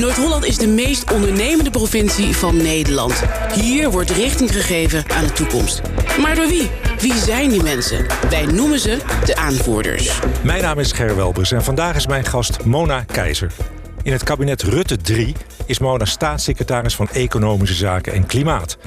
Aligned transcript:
Noord-Holland 0.00 0.44
is 0.44 0.58
de 0.58 0.68
meest 0.68 1.12
ondernemende 1.12 1.70
provincie 1.70 2.36
van 2.36 2.56
Nederland. 2.56 3.22
Hier 3.54 3.90
wordt 3.90 4.10
richting 4.10 4.52
gegeven 4.52 5.04
aan 5.10 5.24
de 5.24 5.32
toekomst. 5.32 5.80
Maar 6.20 6.34
door 6.34 6.46
wie? 6.46 6.70
Wie 6.98 7.14
zijn 7.14 7.48
die 7.48 7.62
mensen? 7.62 8.06
Wij 8.30 8.46
noemen 8.46 8.78
ze 8.78 8.98
de 9.24 9.36
aanvoerders. 9.36 10.20
Mijn 10.42 10.62
naam 10.62 10.78
is 10.78 10.92
Ger 10.92 11.16
Welbers 11.16 11.52
en 11.52 11.64
vandaag 11.64 11.96
is 11.96 12.06
mijn 12.06 12.24
gast 12.24 12.64
Mona 12.64 13.02
Keizer. 13.02 13.52
In 14.02 14.12
het 14.12 14.22
kabinet 14.22 14.62
Rutte 14.62 14.96
3 14.96 15.34
is 15.66 15.78
Mona 15.78 16.04
staatssecretaris 16.04 16.94
van 16.94 17.08
Economische 17.08 17.74
Zaken 17.74 18.12
en 18.12 18.26
Klimaat. 18.26 18.78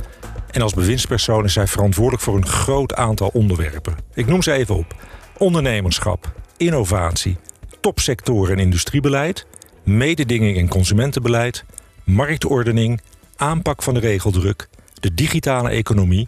En 0.52 0.62
als 0.62 0.74
bewindspersoon 0.74 1.44
is 1.44 1.54
zij 1.54 1.68
verantwoordelijk 1.68 2.24
voor 2.24 2.36
een 2.36 2.48
groot 2.48 2.94
aantal 2.94 3.30
onderwerpen. 3.34 3.96
Ik 4.14 4.28
noem 4.28 4.42
ze 4.42 4.52
even 4.52 4.76
op. 4.76 4.96
Ondernemerschap, 5.38 6.32
innovatie, 6.58 7.38
topsectoren 7.82 8.54
en 8.54 8.64
industriebeleid... 8.64 9.46
mededinging 9.84 10.58
en 10.58 10.68
consumentenbeleid, 10.68 11.64
marktordening... 12.04 13.02
aanpak 13.36 13.84
van 13.84 13.94
de 13.94 14.00
regeldruk, 14.00 14.68
de 15.00 15.14
digitale 15.14 15.70
economie... 15.70 16.28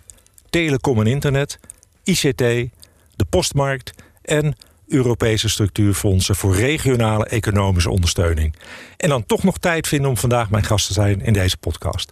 telecom 0.49 0.99
en 0.99 1.07
internet, 1.07 1.59
ICT, 2.03 2.37
de 2.37 3.25
postmarkt... 3.29 3.93
en 4.21 4.55
Europese 4.87 5.49
structuurfondsen 5.49 6.35
voor 6.35 6.55
regionale 6.55 7.25
economische 7.25 7.89
ondersteuning. 7.89 8.55
En 8.97 9.09
dan 9.09 9.25
toch 9.25 9.43
nog 9.43 9.57
tijd 9.57 9.87
vinden 9.87 10.09
om 10.09 10.17
vandaag 10.17 10.49
mijn 10.49 10.63
gast 10.63 10.87
te 10.87 10.93
zijn 10.93 11.21
in 11.21 11.33
deze 11.33 11.57
podcast. 11.57 12.11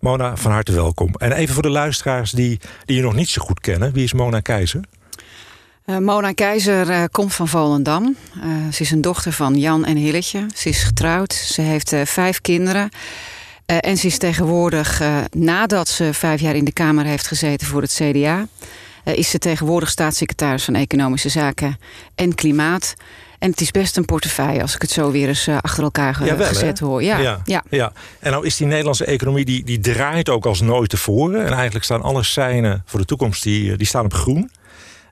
Mona, 0.00 0.36
van 0.36 0.50
harte 0.50 0.72
welkom. 0.72 1.14
En 1.14 1.32
even 1.32 1.54
voor 1.54 1.62
de 1.62 1.68
luisteraars 1.68 2.30
die, 2.30 2.60
die 2.84 2.96
je 2.96 3.02
nog 3.02 3.14
niet 3.14 3.28
zo 3.28 3.42
goed 3.42 3.60
kennen. 3.60 3.92
Wie 3.92 4.04
is 4.04 4.12
Mona 4.12 4.40
Keizer? 4.40 4.80
Uh, 5.86 5.98
Mona 5.98 6.32
Keizer 6.32 6.90
uh, 6.90 7.04
komt 7.10 7.34
van 7.34 7.48
Volendam. 7.48 8.16
Uh, 8.36 8.72
ze 8.72 8.82
is 8.82 8.90
een 8.90 9.00
dochter 9.00 9.32
van 9.32 9.58
Jan 9.58 9.84
en 9.84 9.96
Hilletje. 9.96 10.46
Ze 10.54 10.68
is 10.68 10.82
getrouwd. 10.82 11.32
Ze 11.32 11.60
heeft 11.60 11.94
vijf 12.04 12.40
kinderen. 12.40 12.88
en 13.66 13.96
ze 13.96 14.06
is 14.06 14.18
tegenwoordig, 14.18 15.02
nadat 15.30 15.88
ze 15.88 16.14
vijf 16.14 16.40
jaar 16.40 16.54
in 16.54 16.64
de 16.64 16.72
Kamer 16.72 17.04
heeft 17.04 17.26
gezeten 17.26 17.66
voor 17.66 17.82
het 17.82 17.92
CDA... 18.02 18.46
is 19.04 19.30
ze 19.30 19.38
tegenwoordig 19.38 19.90
staatssecretaris 19.90 20.64
van 20.64 20.74
Economische 20.74 21.28
Zaken 21.28 21.78
en 22.14 22.34
Klimaat... 22.34 22.94
En 23.38 23.50
het 23.50 23.60
is 23.60 23.70
best 23.70 23.96
een 23.96 24.04
portefeuille 24.04 24.62
als 24.62 24.74
ik 24.74 24.82
het 24.82 24.90
zo 24.90 25.10
weer 25.10 25.28
eens 25.28 25.48
achter 25.48 25.82
elkaar 25.82 26.14
gezet 26.14 26.78
hoor. 26.78 27.02
Ja, 27.02 27.18
ja, 27.18 27.40
ja, 27.44 27.62
ja. 27.70 27.92
En 28.18 28.30
nou 28.30 28.46
is 28.46 28.56
die 28.56 28.66
Nederlandse 28.66 29.04
economie, 29.04 29.44
die, 29.44 29.64
die 29.64 29.80
draait 29.80 30.28
ook 30.28 30.46
als 30.46 30.60
nooit 30.60 30.90
tevoren. 30.90 31.44
En 31.46 31.52
eigenlijk 31.52 31.84
staan 31.84 32.02
alle 32.02 32.22
seinen 32.22 32.82
voor 32.86 33.00
de 33.00 33.06
toekomst, 33.06 33.42
die, 33.42 33.76
die 33.76 33.86
staan 33.86 34.04
op 34.04 34.12
groen. 34.12 34.50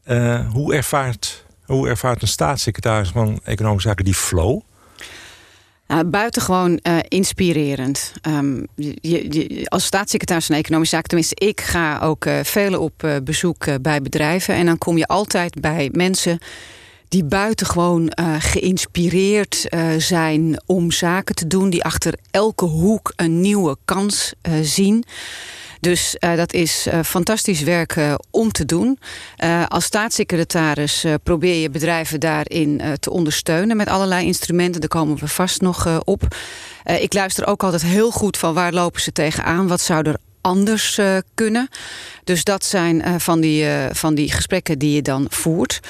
Uh, 0.07 0.51
hoe, 0.51 0.75
ervaart, 0.75 1.45
hoe 1.65 1.89
ervaart 1.89 2.23
een 2.23 2.29
staatssecretaris 2.29 3.09
van 3.09 3.41
Economische 3.45 3.89
Zaken 3.89 4.05
die 4.05 4.15
flow? 4.15 4.61
Nou, 5.87 6.05
buitengewoon 6.05 6.81
uh, 6.83 6.99
inspirerend. 7.09 8.13
Um, 8.29 8.67
je, 8.75 9.67
als 9.69 9.85
staatssecretaris 9.85 10.47
van 10.47 10.57
Economische 10.57 10.95
Zaken, 10.95 11.09
tenminste 11.09 11.47
ik 11.47 11.61
ga 11.61 11.99
ook 11.99 12.25
uh, 12.25 12.39
velen 12.43 12.81
op 12.81 13.03
uh, 13.05 13.17
bezoek 13.25 13.83
bij 13.83 14.03
bedrijven. 14.03 14.55
En 14.55 14.67
dan 14.67 14.79
kom 14.79 14.99
je 14.99 15.07
altijd 15.07 15.61
bij 15.61 15.89
mensen 15.93 16.39
die 17.09 17.25
buitengewoon 17.25 18.13
uh, 18.21 18.35
geïnspireerd 18.39 19.67
uh, 19.71 19.91
zijn 19.99 20.63
om 20.67 20.91
zaken 20.91 21.35
te 21.35 21.47
doen. 21.47 21.71
Die 21.71 21.85
achter 21.85 22.15
elke 22.31 22.65
hoek 22.65 23.13
een 23.17 23.41
nieuwe 23.41 23.77
kans 23.85 24.35
uh, 24.43 24.55
zien. 24.63 25.05
Dus 25.83 26.17
uh, 26.21 26.37
dat 26.37 26.53
is 26.53 26.87
uh, 26.87 27.01
fantastisch 27.05 27.61
werk 27.61 27.97
uh, 27.97 28.15
om 28.31 28.53
te 28.53 28.65
doen. 28.65 28.99
als 29.69 29.85
staatssecretaris 29.85 31.05
probeer 31.23 31.61
je 31.61 31.71
bedrijven 31.71 32.21
daarin 32.21 32.81
te 33.01 33.11
ondersteunen... 33.11 33.77
met 33.77 33.89
allerlei 33.89 34.27
instrumenten, 34.27 34.81
daar 34.81 34.89
komen 34.89 35.19
we 35.19 35.29
vast 35.29 35.61
nog 35.61 36.05
op. 36.05 36.37
ik 36.85 37.13
luister 37.13 37.47
ook 37.47 37.63
altijd 37.63 37.83
heel 37.83 38.11
goed 38.11 38.37
van 38.37 38.55
waar 38.55 38.73
lopen 38.73 39.01
ze 39.01 39.13
tegenaan... 39.13 39.69
wat 39.69 39.81
zou 39.81 40.09
er 40.09 40.17
anders 40.41 41.01
kunnen. 41.35 41.69
Dus 42.25 42.45
dat 42.45 42.65
zijn 42.65 43.21
van, 43.21 43.41
die, 43.41 43.67
van 43.93 44.15
die 44.15 44.33
gesprekken 44.33 44.79
die 44.79 44.95
je 44.95 45.03
dan 45.03 45.27
voert. 45.29 45.81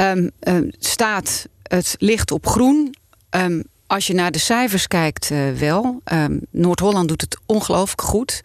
Um, 0.00 0.30
staat 0.78 1.48
het 1.62 1.96
licht 1.98 2.30
op 2.30 2.46
groen... 2.46 2.94
Um, 3.30 3.62
als 3.86 4.06
je 4.06 4.14
naar 4.14 4.30
de 4.30 4.38
cijfers 4.38 4.88
kijkt, 4.88 5.30
wel. 5.58 6.02
Noord-Holland 6.50 7.08
doet 7.08 7.20
het 7.20 7.38
ongelooflijk 7.46 8.02
goed. 8.02 8.42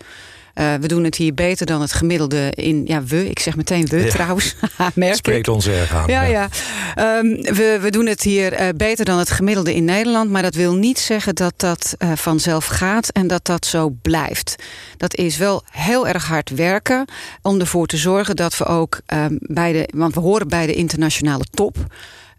Uh, 0.60 0.74
we 0.74 0.88
doen 0.88 1.04
het 1.04 1.16
hier 1.16 1.34
beter 1.34 1.66
dan 1.66 1.82
het 1.82 1.94
gemiddelde 1.94 2.52
in... 2.56 2.82
Ja, 2.86 3.04
we, 3.04 3.30
ik 3.30 3.40
zeg 3.40 3.56
meteen 3.56 3.86
we 3.86 4.04
ja. 4.04 4.10
trouwens. 4.10 4.56
Spreekt 5.12 5.48
ons 5.48 5.68
erg 5.68 5.94
aan. 5.94 6.08
Ja, 6.08 6.24
ja. 6.24 6.50
ja. 6.96 7.18
Um, 7.18 7.42
we, 7.42 7.78
we 7.82 7.92
doen 7.92 8.06
het 8.06 8.22
hier 8.22 8.62
uh, 8.62 8.68
beter 8.76 9.06
dan 9.06 9.18
het 9.18 9.32
gemiddelde 9.32 9.76
in 9.76 9.86
Nederland. 9.86 10.30
Maar 10.30 10.42
dat 10.42 10.56
wil 10.56 10.76
niet 10.76 11.00
zeggen 11.00 11.36
dat 11.36 11.54
dat 11.58 11.96
uh, 12.00 12.12
vanzelf 12.16 12.66
gaat 12.66 13.10
en 13.10 13.28
dat 13.28 13.46
dat 13.46 13.66
zo 13.66 13.90
blijft. 14.02 14.56
Dat 14.98 15.16
is 15.16 15.38
wel 15.38 15.64
heel 15.72 16.08
erg 16.08 16.28
hard 16.28 16.50
werken 16.50 17.06
om 17.42 17.60
ervoor 17.60 17.88
te 17.88 17.98
zorgen 17.98 18.36
dat 18.36 18.58
we 18.58 18.66
ook 18.66 19.00
um, 19.14 19.38
bij 19.42 19.72
de... 19.72 19.90
Want 19.96 20.14
we 20.14 20.20
horen 20.20 20.48
bij 20.48 20.66
de 20.66 20.74
internationale 20.74 21.46
top... 21.52 21.78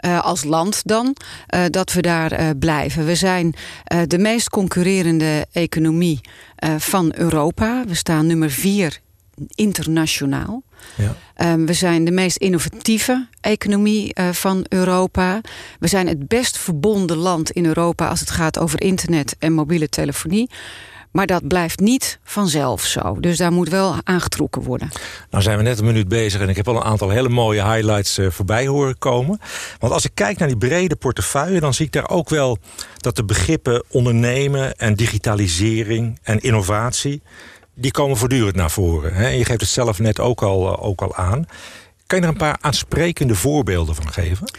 Uh, 0.05 0.25
als 0.25 0.45
land 0.45 0.81
dan, 0.85 1.17
uh, 1.55 1.65
dat 1.71 1.93
we 1.93 2.03
daar 2.03 2.41
uh, 2.41 2.51
blijven. 2.59 3.07
We 3.07 3.15
zijn 3.15 3.55
de 4.07 4.19
meest 4.19 4.49
concurrerende 4.49 5.47
economie 5.53 6.21
van 6.79 7.13
Europa. 7.15 7.85
We 7.87 7.95
staan 7.95 8.27
nummer 8.27 8.51
vier 8.51 9.01
internationaal. 9.55 10.63
Ja. 10.97 11.53
Um, 11.53 11.67
we 11.67 11.73
zijn 11.73 12.05
de 12.05 12.11
meest 12.11 12.37
innovatieve 12.37 13.29
economie 13.41 14.11
uh, 14.21 14.29
van 14.29 14.65
Europa. 14.69 15.41
We 15.79 15.89
zijn 15.89 16.07
het 16.07 16.29
best 16.29 16.59
verbonden 16.59 17.17
land 17.17 17.51
in 17.51 17.67
Europa 17.67 18.09
als 18.09 18.21
het 18.21 18.31
gaat 18.31 18.59
over 18.59 18.81
internet 18.81 19.37
en 19.39 19.53
mobiele 19.53 19.89
telefonie. 19.89 20.51
Maar 21.11 21.27
dat 21.27 21.49
blijft 21.49 21.81
niet 21.81 22.19
vanzelf 22.25 22.85
zo. 22.85 23.17
Dus 23.21 23.37
daar 23.37 23.53
moet 23.53 23.69
wel 23.69 23.95
aangetrokken 24.05 24.63
worden. 24.63 24.91
Nou 25.31 25.43
zijn 25.43 25.57
we 25.57 25.63
net 25.63 25.79
een 25.79 25.85
minuut 25.85 26.09
bezig 26.09 26.41
en 26.41 26.49
ik 26.49 26.57
heb 26.57 26.69
al 26.69 26.77
een 26.77 26.83
aantal 26.83 27.11
hele 27.11 27.29
mooie 27.29 27.65
highlights 27.65 28.19
uh, 28.19 28.31
voorbij 28.31 28.67
horen 28.67 28.99
komen. 28.99 29.41
Want 29.79 29.93
als 29.93 30.05
ik 30.05 30.11
kijk 30.15 30.39
naar 30.39 30.49
die 30.49 30.57
brede 30.57 30.97
portefeuille... 30.97 31.61
dan 31.61 31.75
zie 31.75 31.87
ik 31.87 31.93
daar 31.93 32.09
ook 32.09 32.29
wel 32.29 32.59
dat 32.97 33.17
de 33.17 33.25
begrippen 33.25 33.85
ondernemen 33.89 34.77
en 34.77 34.95
digitalisering 34.95 36.19
en 36.23 36.41
innovatie... 36.41 37.23
die 37.75 37.91
komen 37.91 38.17
voortdurend 38.17 38.57
naar 38.57 38.71
voren. 38.71 39.15
Hè? 39.15 39.25
En 39.25 39.39
je 39.39 39.45
geeft 39.45 39.61
het 39.61 39.71
zelf 39.71 39.99
net 39.99 40.21
ook 40.21 40.43
al, 40.43 40.67
uh, 40.67 40.85
ook 40.85 41.03
al 41.03 41.15
aan. 41.15 41.47
Kan 42.07 42.19
je 42.19 42.25
er 42.25 42.31
een 42.31 42.39
paar 42.39 42.59
aansprekende 42.61 43.35
voorbeelden 43.35 43.95
van 43.95 44.13
geven? 44.13 44.51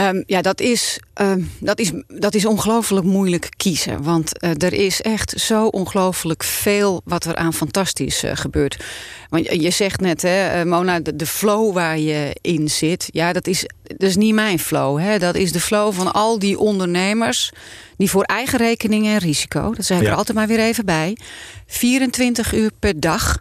Um, 0.00 0.22
ja, 0.26 0.42
dat 0.42 0.60
is, 0.60 1.00
um, 1.20 1.50
dat 1.60 1.78
is, 1.78 1.92
dat 2.06 2.34
is 2.34 2.46
ongelooflijk 2.46 3.06
moeilijk 3.06 3.48
kiezen. 3.56 4.02
Want 4.02 4.44
uh, 4.44 4.50
er 4.50 4.72
is 4.72 5.02
echt 5.02 5.40
zo 5.40 5.66
ongelooflijk 5.66 6.44
veel 6.44 7.00
wat 7.04 7.24
er 7.24 7.34
aan 7.34 7.52
fantastisch 7.52 8.24
uh, 8.24 8.30
gebeurt. 8.34 8.84
Want 9.28 9.46
je 9.62 9.70
zegt 9.70 10.00
net, 10.00 10.22
hè, 10.22 10.60
uh, 10.60 10.70
Mona, 10.70 11.00
de, 11.00 11.16
de, 11.16 11.26
flow 11.26 11.74
waar 11.74 11.98
je 11.98 12.36
in 12.40 12.70
zit... 12.70 13.08
ja, 13.12 13.32
dat 13.32 13.46
is, 13.46 13.66
dat 13.82 14.08
is 14.08 14.16
niet 14.16 14.34
mijn 14.34 14.58
flow. 14.58 14.98
Hè. 14.98 15.18
Dat 15.18 15.34
is 15.34 15.52
de 15.52 15.60
flow 15.60 15.92
van 15.92 16.12
al 16.12 16.38
die 16.38 16.58
ondernemers... 16.58 17.52
die 17.96 18.10
voor 18.10 18.24
eigen 18.24 18.58
rekening 18.58 19.06
en 19.06 19.18
risico... 19.18 19.72
dat 19.74 19.84
zeg 19.84 19.98
ik 19.98 20.04
ja. 20.04 20.10
er 20.10 20.16
altijd 20.16 20.36
maar 20.36 20.46
weer 20.46 20.60
even 20.60 20.84
bij... 20.84 21.16
24 21.66 22.54
uur 22.54 22.70
per 22.78 23.00
dag... 23.00 23.38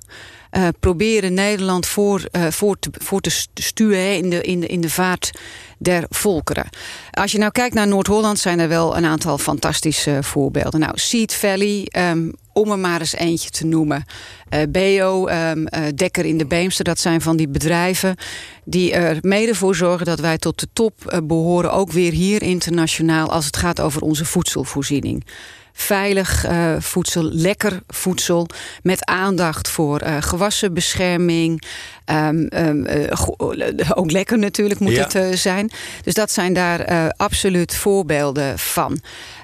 Uh, 0.58 0.68
proberen 0.80 1.34
Nederland 1.34 1.86
voor, 1.86 2.28
uh, 2.32 2.48
voor, 2.48 2.80
te, 2.80 2.90
voor 2.92 3.22
sturen 3.54 4.18
in 4.18 4.30
de, 4.30 4.42
in, 4.42 4.68
in 4.68 4.82
de 4.82 4.90
vaart 4.90 5.32
der 5.78 6.06
volkeren. 6.10 6.70
Als 7.12 7.32
je 7.32 7.38
nou 7.38 7.52
kijkt 7.52 7.76
naar 7.76 7.88
Noord-Holland 7.88 8.40
zijn 8.40 8.60
er 8.60 8.68
wel 8.68 8.98
een 8.98 9.06
aantal 9.06 9.38
fantastische 9.38 10.18
voorbeelden. 10.22 10.80
Nou, 10.80 10.92
Seed 10.98 11.34
Valley, 11.34 11.88
um, 12.12 12.34
om 12.56 12.72
er 12.72 12.80
maar 12.80 13.00
eens 13.00 13.16
eentje 13.16 13.50
te 13.50 13.66
noemen. 13.66 14.06
Uh, 14.50 14.60
Beo, 14.70 15.28
um, 15.28 15.60
uh, 15.60 15.84
Dekker 15.96 16.26
in 16.26 16.38
de 16.38 16.46
Beemster, 16.46 16.84
dat 16.84 17.00
zijn 17.00 17.22
van 17.22 17.38
die 17.38 17.48
bedrijven... 17.48 18.16
die 18.64 18.94
er 18.94 19.18
mede 19.22 19.56
voor 19.56 19.76
zorgen 19.76 20.06
dat 20.06 20.20
wij 20.20 20.38
tot 20.38 20.60
de 20.60 20.68
top 20.74 20.94
uh, 21.08 21.20
behoren... 21.24 21.72
ook 21.72 21.92
weer 21.92 22.12
hier 22.12 22.42
internationaal 22.42 23.32
als 23.32 23.46
het 23.46 23.58
gaat 23.58 23.80
over 23.80 24.02
onze 24.02 24.26
voedselvoorziening 24.26 25.26
veilig 25.78 26.48
uh, 26.48 26.76
voedsel, 26.80 27.24
lekker 27.24 27.80
voedsel... 27.88 28.48
met 28.84 29.06
aandacht 29.06 29.70
voor 29.70 30.04
uh, 30.04 30.18
gewassenbescherming. 30.20 31.64
Um, 32.06 32.48
um, 32.54 32.88
uh, 32.88 33.92
ook 33.96 34.12
lekker 34.12 34.40
natuurlijk 34.40 34.80
moet 34.80 34.92
ja. 34.92 35.08
het 35.08 35.40
zijn. 35.40 35.72
Dus 36.04 36.14
dat 36.14 36.32
zijn 36.32 36.54
daar 36.54 37.12
absoluut 37.18 37.76
voorbeelden 37.76 38.60
van. 38.60 39.00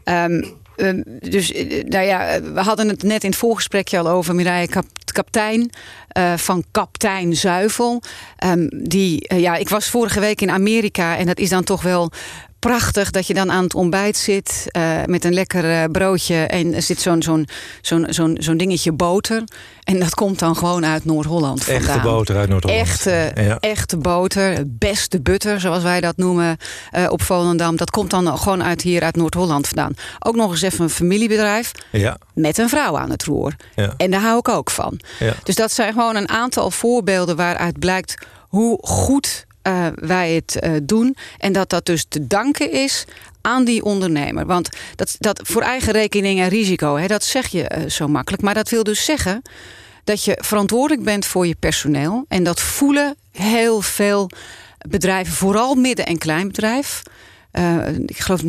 Um, 0.05 0.59
Um, 0.75 1.03
dus 1.19 1.51
nou 1.85 2.05
ja, 2.05 2.41
we 2.41 2.59
hadden 2.59 2.87
het 2.87 3.03
net 3.03 3.23
in 3.23 3.29
het 3.29 3.39
voorgesprekje 3.39 3.99
al 3.99 4.09
over 4.09 4.35
Mireille 4.35 4.67
Kap 4.67 4.85
Kaptein 5.11 5.69
uh, 6.17 6.37
van 6.37 6.63
Kaptein 6.71 7.35
Zuivel. 7.35 8.01
Um, 8.45 8.67
die, 8.83 9.35
ja, 9.35 9.55
ik 9.55 9.69
was 9.69 9.89
vorige 9.89 10.19
week 10.19 10.41
in 10.41 10.51
Amerika 10.51 11.17
en 11.17 11.25
dat 11.25 11.39
is 11.39 11.49
dan 11.49 11.63
toch 11.63 11.81
wel 11.81 12.11
prachtig 12.61 13.11
dat 13.11 13.27
je 13.27 13.33
dan 13.33 13.51
aan 13.51 13.63
het 13.63 13.75
ontbijt 13.75 14.17
zit 14.17 14.67
uh, 14.71 14.91
met 15.05 15.25
een 15.25 15.33
lekker 15.33 15.89
broodje 15.89 16.35
en 16.35 16.73
er 16.73 16.81
zit 16.81 17.01
zo'n 17.01 17.23
zo'n 17.23 17.47
zo'n 17.81 18.05
zo'n 18.09 18.37
zo'n 18.39 18.57
dingetje 18.57 18.91
boter. 18.91 19.43
En 19.83 19.99
dat 19.99 20.13
komt 20.13 20.39
dan 20.39 20.55
gewoon 20.55 20.85
uit 20.85 21.05
Noord-Holland 21.05 21.63
vandaan. 21.63 21.87
Echte 21.87 22.01
boter 22.01 22.37
uit 22.37 22.49
Noord-Holland. 22.49 22.81
Echte, 22.81 23.31
ja. 23.35 23.57
echte 23.59 23.97
boter, 23.97 24.63
beste 24.67 25.21
butter 25.21 25.59
zoals 25.59 25.83
wij 25.83 26.01
dat 26.01 26.17
noemen 26.17 26.57
uh, 26.97 27.05
op 27.09 27.21
Volendam. 27.21 27.75
Dat 27.75 27.89
komt 27.89 28.09
dan 28.09 28.37
gewoon 28.37 28.63
uit 28.63 28.81
hier 28.81 29.03
uit 29.03 29.15
Noord-Holland 29.15 29.67
vandaan. 29.67 29.93
Ook 30.19 30.35
nog 30.35 30.51
eens 30.51 30.61
even 30.61 30.83
een 30.83 30.89
familiebedrijf 30.89 31.71
ja. 31.89 32.17
met 32.33 32.57
een 32.57 32.69
vrouw 32.69 32.97
aan 32.97 33.09
het 33.09 33.23
roer. 33.23 33.55
Ja. 33.75 33.93
En 33.97 34.11
daar 34.11 34.21
hou 34.21 34.37
ik 34.37 34.49
ook 34.49 34.69
van. 34.69 34.99
Dus 35.43 35.55
dat 35.55 35.71
zijn 35.71 35.93
gewoon 35.93 36.15
een 36.15 36.29
aantal 36.29 36.71
voorbeelden 36.71 37.35
waaruit 37.35 37.79
blijkt 37.79 38.15
hoe 38.47 38.77
goed 38.81 39.45
uh, 39.67 39.87
wij 39.95 40.33
het 40.33 40.59
uh, 40.63 40.71
doen. 40.83 41.15
En 41.37 41.53
dat 41.53 41.69
dat 41.69 41.85
dus 41.85 42.05
te 42.07 42.27
danken 42.27 42.71
is 42.71 43.05
aan 43.41 43.63
die 43.63 43.83
ondernemer. 43.83 44.45
Want 44.45 44.69
dat, 44.95 45.15
dat 45.19 45.41
voor 45.43 45.61
eigen 45.61 45.93
rekening 45.93 46.39
en 46.39 46.49
risico, 46.49 46.97
hè, 46.97 47.07
dat 47.07 47.23
zeg 47.23 47.47
je 47.47 47.71
uh, 47.77 47.89
zo 47.89 48.07
makkelijk. 48.07 48.43
Maar 48.43 48.53
dat 48.53 48.69
wil 48.69 48.83
dus 48.83 49.05
zeggen 49.05 49.41
dat 50.03 50.23
je 50.23 50.37
verantwoordelijk 50.41 51.03
bent 51.03 51.25
voor 51.25 51.47
je 51.47 51.55
personeel. 51.59 52.25
En 52.27 52.43
dat 52.43 52.61
voelen 52.61 53.15
heel 53.31 53.81
veel 53.81 54.29
bedrijven, 54.89 55.33
vooral 55.33 55.75
midden- 55.75 56.05
en 56.05 56.17
kleinbedrijf. 56.17 57.03
Uh, 57.51 57.87
ik 58.05 58.19
geloof 58.19 58.41
99% 58.43 58.47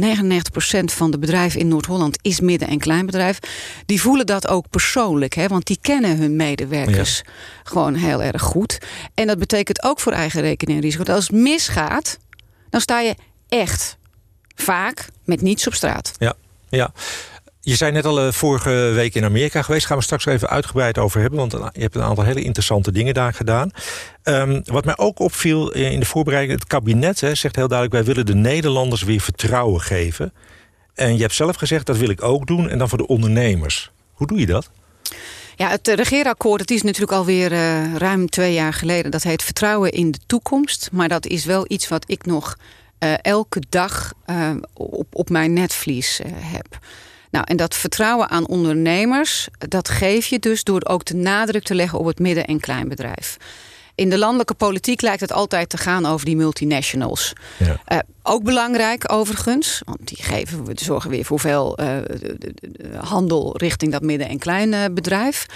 van 0.84 1.10
de 1.10 1.18
bedrijven 1.18 1.60
in 1.60 1.68
Noord-Holland 1.68 2.18
is 2.22 2.40
midden- 2.40 2.68
en 2.68 2.78
kleinbedrijf. 2.78 3.38
Die 3.86 4.00
voelen 4.00 4.26
dat 4.26 4.48
ook 4.48 4.70
persoonlijk, 4.70 5.34
hè, 5.34 5.46
want 5.48 5.66
die 5.66 5.78
kennen 5.80 6.16
hun 6.16 6.36
medewerkers 6.36 7.22
ja. 7.24 7.32
gewoon 7.62 7.94
heel 7.94 8.22
erg 8.22 8.42
goed. 8.42 8.78
En 9.14 9.26
dat 9.26 9.38
betekent 9.38 9.82
ook 9.82 10.00
voor 10.00 10.12
eigen 10.12 10.40
rekening 10.40 10.78
en 10.78 10.84
risico. 10.84 11.04
Dat 11.04 11.16
als 11.16 11.26
het 11.26 11.36
misgaat, 11.36 12.18
dan 12.70 12.80
sta 12.80 13.00
je 13.00 13.14
echt 13.48 13.96
vaak 14.54 15.08
met 15.24 15.40
niets 15.40 15.66
op 15.66 15.74
straat. 15.74 16.12
Ja, 16.18 16.34
ja. 16.68 16.92
Je 17.64 17.76
zei 17.76 17.92
net 17.92 18.04
al 18.04 18.26
uh, 18.26 18.32
vorige 18.32 18.70
week 18.70 19.14
in 19.14 19.24
Amerika 19.24 19.62
geweest. 19.62 19.86
Gaan 19.86 19.96
we 19.96 20.02
straks 20.02 20.26
even 20.26 20.48
uitgebreid 20.48 20.98
over 20.98 21.20
hebben. 21.20 21.38
Want 21.38 21.52
je 21.52 21.80
hebt 21.80 21.94
een 21.94 22.02
aantal 22.02 22.24
hele 22.24 22.42
interessante 22.42 22.92
dingen 22.92 23.14
daar 23.14 23.34
gedaan. 23.34 23.70
Um, 24.24 24.62
wat 24.64 24.84
mij 24.84 24.96
ook 24.96 25.18
opviel 25.18 25.72
in 25.72 26.00
de 26.00 26.06
voorbereiding. 26.06 26.58
Het 26.58 26.68
kabinet 26.68 27.20
hè, 27.20 27.34
zegt 27.34 27.56
heel 27.56 27.68
duidelijk. 27.68 28.04
Wij 28.04 28.14
willen 28.14 28.26
de 28.26 28.34
Nederlanders 28.34 29.02
weer 29.02 29.20
vertrouwen 29.20 29.80
geven. 29.80 30.32
En 30.94 31.14
je 31.14 31.20
hebt 31.20 31.34
zelf 31.34 31.56
gezegd 31.56 31.86
dat 31.86 31.96
wil 31.96 32.08
ik 32.08 32.22
ook 32.22 32.46
doen. 32.46 32.68
En 32.68 32.78
dan 32.78 32.88
voor 32.88 32.98
de 32.98 33.06
ondernemers. 33.06 33.90
Hoe 34.12 34.26
doe 34.26 34.38
je 34.38 34.46
dat? 34.46 34.70
Ja, 35.56 35.68
het 35.68 35.88
regeerakkoord 35.88 36.60
het 36.60 36.70
is 36.70 36.82
natuurlijk 36.82 37.12
alweer 37.12 37.52
uh, 37.52 37.96
ruim 37.96 38.28
twee 38.28 38.52
jaar 38.52 38.72
geleden. 38.72 39.10
Dat 39.10 39.22
heet 39.22 39.42
Vertrouwen 39.42 39.90
in 39.90 40.10
de 40.10 40.20
toekomst. 40.26 40.88
Maar 40.92 41.08
dat 41.08 41.26
is 41.26 41.44
wel 41.44 41.64
iets 41.68 41.88
wat 41.88 42.04
ik 42.06 42.26
nog 42.26 42.58
elke 43.22 43.62
dag 43.68 44.12
op, 44.72 45.06
op 45.12 45.30
mijn 45.30 45.52
netvlies 45.52 46.20
heb. 46.26 46.78
Nou, 47.32 47.44
en 47.48 47.56
dat 47.56 47.74
vertrouwen 47.74 48.28
aan 48.28 48.46
ondernemers, 48.46 49.48
dat 49.58 49.88
geef 49.88 50.26
je 50.26 50.38
dus 50.38 50.64
door 50.64 50.84
ook 50.84 51.04
de 51.04 51.14
nadruk 51.14 51.62
te 51.62 51.74
leggen 51.74 51.98
op 51.98 52.06
het 52.06 52.18
midden- 52.18 52.46
en 52.46 52.60
kleinbedrijf. 52.60 53.36
In 54.02 54.10
de 54.10 54.18
landelijke 54.18 54.54
politiek 54.54 55.00
lijkt 55.00 55.20
het 55.20 55.32
altijd 55.32 55.68
te 55.68 55.76
gaan 55.76 56.06
over 56.06 56.26
die 56.26 56.36
multinationals. 56.36 57.32
Ja. 57.56 57.80
Uh, 57.92 57.98
ook 58.22 58.44
belangrijk 58.44 59.12
overigens, 59.12 59.82
want 59.84 60.08
die 60.08 60.22
geven, 60.22 60.64
we 60.64 60.72
zorgen 60.74 61.10
weer 61.10 61.24
voor 61.24 61.40
veel 61.40 61.80
uh, 61.80 61.86
de 61.86 62.54
handel 62.96 63.56
richting 63.56 63.92
dat 63.92 64.02
midden- 64.02 64.28
en 64.28 64.38
kleinbedrijf. 64.38 65.46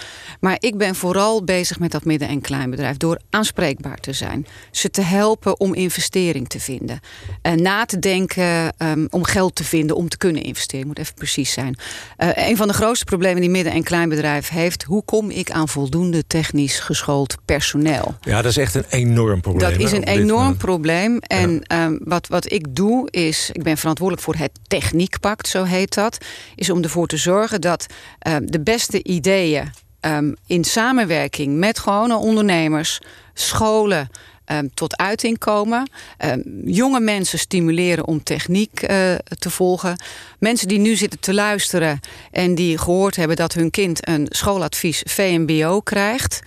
Maar 0.41 0.57
ik 0.59 0.77
ben 0.77 0.95
vooral 0.95 1.45
bezig 1.45 1.79
met 1.79 1.91
dat 1.91 2.05
midden- 2.05 2.29
en 2.29 2.41
kleinbedrijf 2.41 2.97
door 2.97 3.21
aanspreekbaar 3.31 3.97
te 3.97 4.13
zijn. 4.13 4.47
Ze 4.71 4.91
te 4.91 5.01
helpen 5.03 5.61
om 5.61 5.75
investering 5.75 6.49
te 6.49 6.61
vinden. 6.61 7.01
Uh, 7.43 7.53
na 7.53 7.85
te 7.85 7.99
denken 7.99 8.75
um, 8.79 9.07
om 9.11 9.25
geld 9.25 9.55
te 9.55 9.65
vinden 9.65 9.97
om 9.97 10.09
te 10.09 10.17
kunnen 10.17 10.43
investeren. 10.43 10.87
Moet 10.87 10.99
even 10.99 11.15
precies 11.15 11.53
zijn. 11.53 11.79
een 12.17 12.57
van 12.57 12.69
de 12.69 12.75
grootste 12.75 13.05
problemen 13.05 13.41
die 13.41 13.51
midden- 13.51 13.73
en 13.73 13.83
kleinbedrijf 13.83 14.49
heeft, 14.49 14.83
hoe 14.83 15.05
kom 15.05 15.31
ik 15.31 15.51
aan 15.51 15.69
voldoende 15.69 16.27
technisch 16.27 16.79
geschoold 16.79 17.37
personeel? 17.45 18.15
Ja, 18.21 18.36
dat 18.43 18.50
is 18.50 18.56
echt 18.56 18.75
een 18.75 18.85
enorm 18.88 19.41
probleem. 19.41 19.71
Dat 19.71 19.81
is 19.81 19.93
een 19.93 20.05
enorm 20.05 20.56
probleem. 20.56 21.19
En 21.19 21.62
ja. 21.62 21.85
um, 21.85 21.99
wat, 22.05 22.27
wat 22.27 22.53
ik 22.53 22.75
doe 22.75 23.11
is, 23.11 23.50
ik 23.53 23.62
ben 23.62 23.77
verantwoordelijk 23.77 24.25
voor 24.25 24.35
het 24.35 24.50
techniekpact, 24.67 25.49
zo 25.49 25.65
heet 25.65 25.94
dat. 25.94 26.19
Is 26.55 26.71
om 26.71 26.83
ervoor 26.83 27.06
te 27.06 27.17
zorgen 27.17 27.61
dat 27.61 27.87
um, 28.29 28.50
de 28.50 28.61
beste 28.61 29.03
ideeën 29.03 29.71
um, 30.00 30.37
in 30.47 30.65
samenwerking 30.65 31.59
met 31.59 31.79
gewone 31.79 32.17
ondernemers, 32.17 33.00
scholen, 33.35 34.09
Um, 34.53 34.71
tot 34.75 34.97
uiting 34.97 35.38
komen. 35.38 35.91
Um, 36.25 36.43
jonge 36.65 37.00
mensen 37.00 37.38
stimuleren 37.38 38.06
om 38.06 38.23
techniek 38.23 38.83
uh, 38.83 38.88
te 39.38 39.50
volgen. 39.50 39.97
Mensen 40.38 40.69
die 40.69 40.79
nu 40.79 40.97
zitten 40.97 41.21
te 41.21 41.35
luisteren 41.35 42.00
en 42.31 42.55
die 42.55 42.79
gehoord 42.79 43.17
hebben 43.17 43.37
dat 43.37 43.53
hun 43.53 43.71
kind 43.71 44.09
een 44.09 44.27
schooladvies 44.29 45.03
VMBO 45.06 45.81
krijgt. 45.81 46.43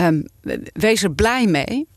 Um, 0.00 0.26
wees 0.72 1.02
er 1.02 1.12
blij 1.12 1.46
mee. 1.46 1.88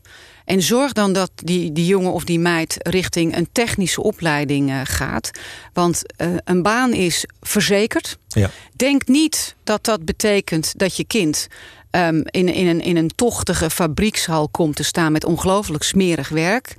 En 0.45 0.61
zorg 0.61 0.91
dan 0.91 1.13
dat 1.13 1.31
die, 1.35 1.71
die 1.71 1.85
jongen 1.85 2.13
of 2.13 2.23
die 2.23 2.39
meid 2.39 2.75
richting 2.79 3.35
een 3.35 3.47
technische 3.51 4.03
opleiding 4.03 4.69
uh, 4.69 4.79
gaat. 4.83 5.31
Want 5.73 6.01
uh, 6.17 6.35
een 6.43 6.61
baan 6.61 6.93
is 6.93 7.25
verzekerd. 7.41 8.17
Ja. 8.27 8.49
Denk 8.75 9.07
niet 9.07 9.55
dat 9.63 9.85
dat 9.85 10.05
betekent 10.05 10.73
dat 10.77 10.95
je 10.95 11.05
kind 11.05 11.47
um, 11.91 12.23
in, 12.25 12.53
in, 12.53 12.67
een, 12.67 12.81
in 12.81 12.97
een 12.97 13.11
tochtige 13.15 13.69
fabriekshal 13.69 14.49
komt 14.49 14.75
te 14.75 14.83
staan 14.83 15.11
met 15.11 15.25
ongelooflijk 15.25 15.83
smerig 15.83 16.29
werk. 16.29 16.75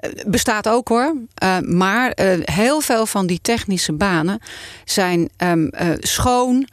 Uh, 0.00 0.10
bestaat 0.26 0.68
ook 0.68 0.88
hoor. 0.88 1.16
Maar 1.60 2.12
heel 2.44 2.80
veel 2.80 3.06
van 3.06 3.26
die 3.26 3.40
technische 3.42 3.92
banen 3.92 4.40
zijn 4.84 5.30
um, 5.36 5.70
schoon, 6.00 6.68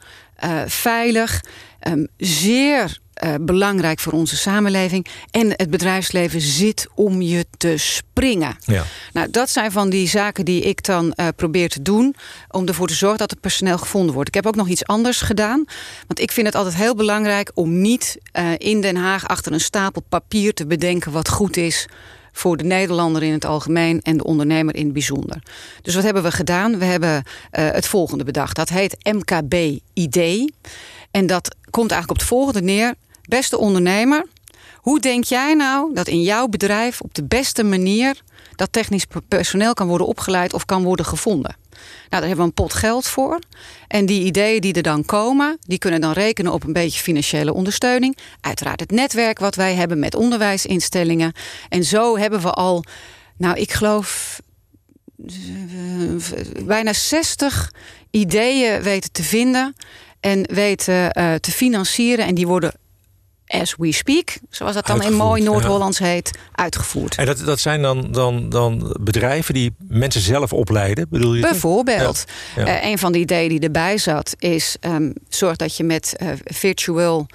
veilig, 0.66 1.44
um, 1.88 2.08
zeer 2.16 2.98
uh, 3.24 3.34
belangrijk 3.40 4.00
voor 4.00 4.12
onze 4.12 4.36
samenleving. 4.36 5.06
En 5.30 5.50
het 5.56 5.70
bedrijfsleven 5.70 6.40
zit 6.40 6.88
om 6.94 7.22
je 7.22 7.46
te 7.56 7.74
springen. 7.76 8.56
Ja. 8.64 8.84
Nou, 9.12 9.30
dat 9.30 9.50
zijn 9.50 9.72
van 9.72 9.90
die 9.90 10.08
zaken 10.08 10.44
die 10.44 10.62
ik 10.62 10.84
dan 10.84 11.12
uh, 11.16 11.28
probeer 11.36 11.68
te 11.68 11.82
doen... 11.82 12.14
om 12.48 12.66
ervoor 12.66 12.86
te 12.86 12.94
zorgen 12.94 13.18
dat 13.18 13.30
het 13.30 13.40
personeel 13.40 13.78
gevonden 13.78 14.14
wordt. 14.14 14.28
Ik 14.28 14.34
heb 14.34 14.46
ook 14.46 14.56
nog 14.56 14.68
iets 14.68 14.84
anders 14.84 15.20
gedaan. 15.20 15.64
Want 16.06 16.20
ik 16.20 16.32
vind 16.32 16.46
het 16.46 16.56
altijd 16.56 16.74
heel 16.74 16.94
belangrijk 16.94 17.50
om 17.54 17.80
niet 17.80 18.18
uh, 18.38 18.52
in 18.56 18.80
Den 18.80 18.96
Haag... 18.96 19.28
achter 19.28 19.52
een 19.52 19.60
stapel 19.60 20.02
papier 20.08 20.54
te 20.54 20.66
bedenken 20.66 21.12
wat 21.12 21.28
goed 21.28 21.56
is 21.56 21.86
voor 22.32 22.56
de 22.56 22.64
Nederlander 22.64 23.22
in 23.22 23.32
het 23.32 23.44
algemeen 23.44 24.02
en 24.02 24.16
de 24.16 24.24
ondernemer 24.24 24.74
in 24.74 24.84
het 24.84 24.92
bijzonder. 24.92 25.42
Dus 25.82 25.94
wat 25.94 26.04
hebben 26.04 26.22
we 26.22 26.30
gedaan? 26.30 26.78
We 26.78 26.84
hebben 26.84 27.14
uh, 27.16 27.22
het 27.52 27.86
volgende 27.86 28.24
bedacht. 28.24 28.56
Dat 28.56 28.68
heet 28.68 28.96
MKB-ID. 29.12 30.50
En 31.10 31.26
dat 31.26 31.56
komt 31.70 31.90
eigenlijk 31.90 32.10
op 32.10 32.16
het 32.16 32.36
volgende 32.36 32.62
neer. 32.62 32.94
Beste 33.30 33.58
ondernemer, 33.58 34.26
hoe 34.76 35.00
denk 35.00 35.24
jij 35.24 35.54
nou 35.54 35.94
dat 35.94 36.08
in 36.08 36.22
jouw 36.22 36.46
bedrijf 36.46 37.00
op 37.00 37.14
de 37.14 37.24
beste 37.24 37.62
manier 37.62 38.22
dat 38.56 38.72
technisch 38.72 39.06
personeel 39.28 39.72
kan 39.72 39.86
worden 39.86 40.06
opgeleid 40.06 40.52
of 40.52 40.64
kan 40.64 40.82
worden 40.82 41.06
gevonden? 41.06 41.56
Nou, 41.70 41.82
daar 42.08 42.20
hebben 42.20 42.36
we 42.36 42.42
een 42.42 42.52
pot 42.52 42.74
geld 42.74 43.06
voor. 43.06 43.38
En 43.88 44.06
die 44.06 44.24
ideeën 44.24 44.60
die 44.60 44.72
er 44.72 44.82
dan 44.82 45.04
komen, 45.04 45.58
die 45.60 45.78
kunnen 45.78 46.00
dan 46.00 46.12
rekenen 46.12 46.52
op 46.52 46.64
een 46.64 46.72
beetje 46.72 47.00
financiële 47.00 47.52
ondersteuning. 47.52 48.16
Uiteraard 48.40 48.80
het 48.80 48.90
netwerk 48.90 49.38
wat 49.38 49.54
wij 49.54 49.74
hebben 49.74 49.98
met 49.98 50.14
onderwijsinstellingen. 50.14 51.32
En 51.68 51.84
zo 51.84 52.18
hebben 52.18 52.40
we 52.40 52.50
al, 52.50 52.84
nou, 53.36 53.56
ik 53.56 53.72
geloof 53.72 54.40
bijna 56.64 56.92
60 56.92 57.72
ideeën 58.10 58.82
weten 58.82 59.12
te 59.12 59.22
vinden 59.22 59.74
en 60.20 60.54
weten 60.54 61.18
uh, 61.18 61.34
te 61.34 61.50
financieren. 61.50 62.26
En 62.26 62.34
die 62.34 62.46
worden 62.46 62.72
as 63.50 63.74
we 63.78 63.92
speak, 63.92 64.38
zoals 64.50 64.74
dat 64.74 64.86
dan 64.86 65.02
in 65.02 65.14
mooi 65.14 65.42
Noord-Hollands 65.42 65.98
ja. 65.98 66.04
heet, 66.04 66.30
uitgevoerd. 66.52 67.16
En 67.16 67.26
dat, 67.26 67.38
dat 67.38 67.60
zijn 67.60 67.82
dan, 67.82 68.12
dan, 68.12 68.48
dan 68.48 68.96
bedrijven 69.00 69.54
die 69.54 69.74
mensen 69.88 70.20
zelf 70.20 70.52
opleiden, 70.52 71.06
bedoel 71.10 71.34
je? 71.34 71.40
Bijvoorbeeld. 71.40 72.24
Ja. 72.56 72.66
Ja. 72.66 72.82
Uh, 72.82 72.90
een 72.90 72.98
van 72.98 73.12
de 73.12 73.18
ideeën 73.18 73.48
die 73.48 73.60
erbij 73.60 73.98
zat 73.98 74.34
is... 74.38 74.76
Um, 74.80 75.12
zorg 75.28 75.56
dat 75.56 75.76
je 75.76 75.84
met 75.84 76.16
uh, 76.22 76.28
virtual... 76.44 77.26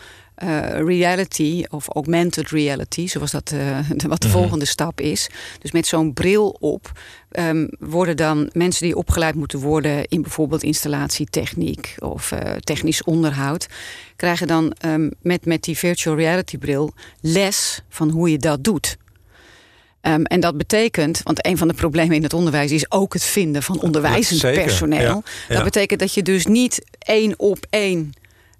Uh, 0.44 0.70
reality 0.70 1.64
of 1.70 1.88
augmented 1.88 2.50
reality, 2.50 3.08
zoals 3.08 3.32
dat 3.32 3.52
uh, 3.54 3.60
de, 3.90 4.08
wat 4.08 4.22
de 4.22 4.28
mm-hmm. 4.28 4.42
volgende 4.42 4.66
stap 4.66 5.02
is. 5.02 5.30
Dus 5.60 5.72
met 5.72 5.88
zo'n 5.88 6.14
bril 6.14 6.58
op 6.60 6.92
um, 7.40 7.70
worden 7.80 8.18
dan 8.18 8.50
mensen 8.54 8.86
die 8.86 8.96
opgeleid 8.96 9.36
moeten 9.36 9.60
worden 9.60 10.06
in 10.06 10.22
bijvoorbeeld 10.22 10.64
installatietechniek 10.64 11.96
of 12.00 12.32
uh, 12.32 12.40
technisch 12.40 13.04
onderhoud, 13.04 13.68
krijgen 14.16 14.48
dan 14.48 14.76
um, 14.86 15.12
met, 15.22 15.46
met 15.46 15.64
die 15.64 15.78
virtual 15.78 16.16
reality 16.16 16.58
bril 16.58 16.94
les 17.22 17.82
van 17.90 18.10
hoe 18.10 18.32
je 18.32 18.38
dat 18.38 18.64
doet. 18.64 18.98
Um, 20.02 20.24
en 20.26 20.40
dat 20.40 20.58
betekent, 20.58 21.22
want 21.24 21.46
een 21.46 21.58
van 21.58 21.68
de 21.68 21.74
problemen 21.74 22.16
in 22.16 22.24
het 22.24 22.34
onderwijs 22.34 22.72
is 22.72 22.92
ook 22.92 23.14
het 23.14 23.24
vinden 23.24 23.64
van 23.64 23.82
onderwijzend 23.82 24.42
personeel. 24.42 25.02
Ja, 25.02 25.22
ja. 25.48 25.56
Dat 25.56 25.64
betekent 25.64 26.00
dat 26.00 26.14
je 26.14 26.22
dus 26.22 26.46
niet 26.46 26.82
één 27.00 27.40
op 27.40 27.66
één 27.70 28.14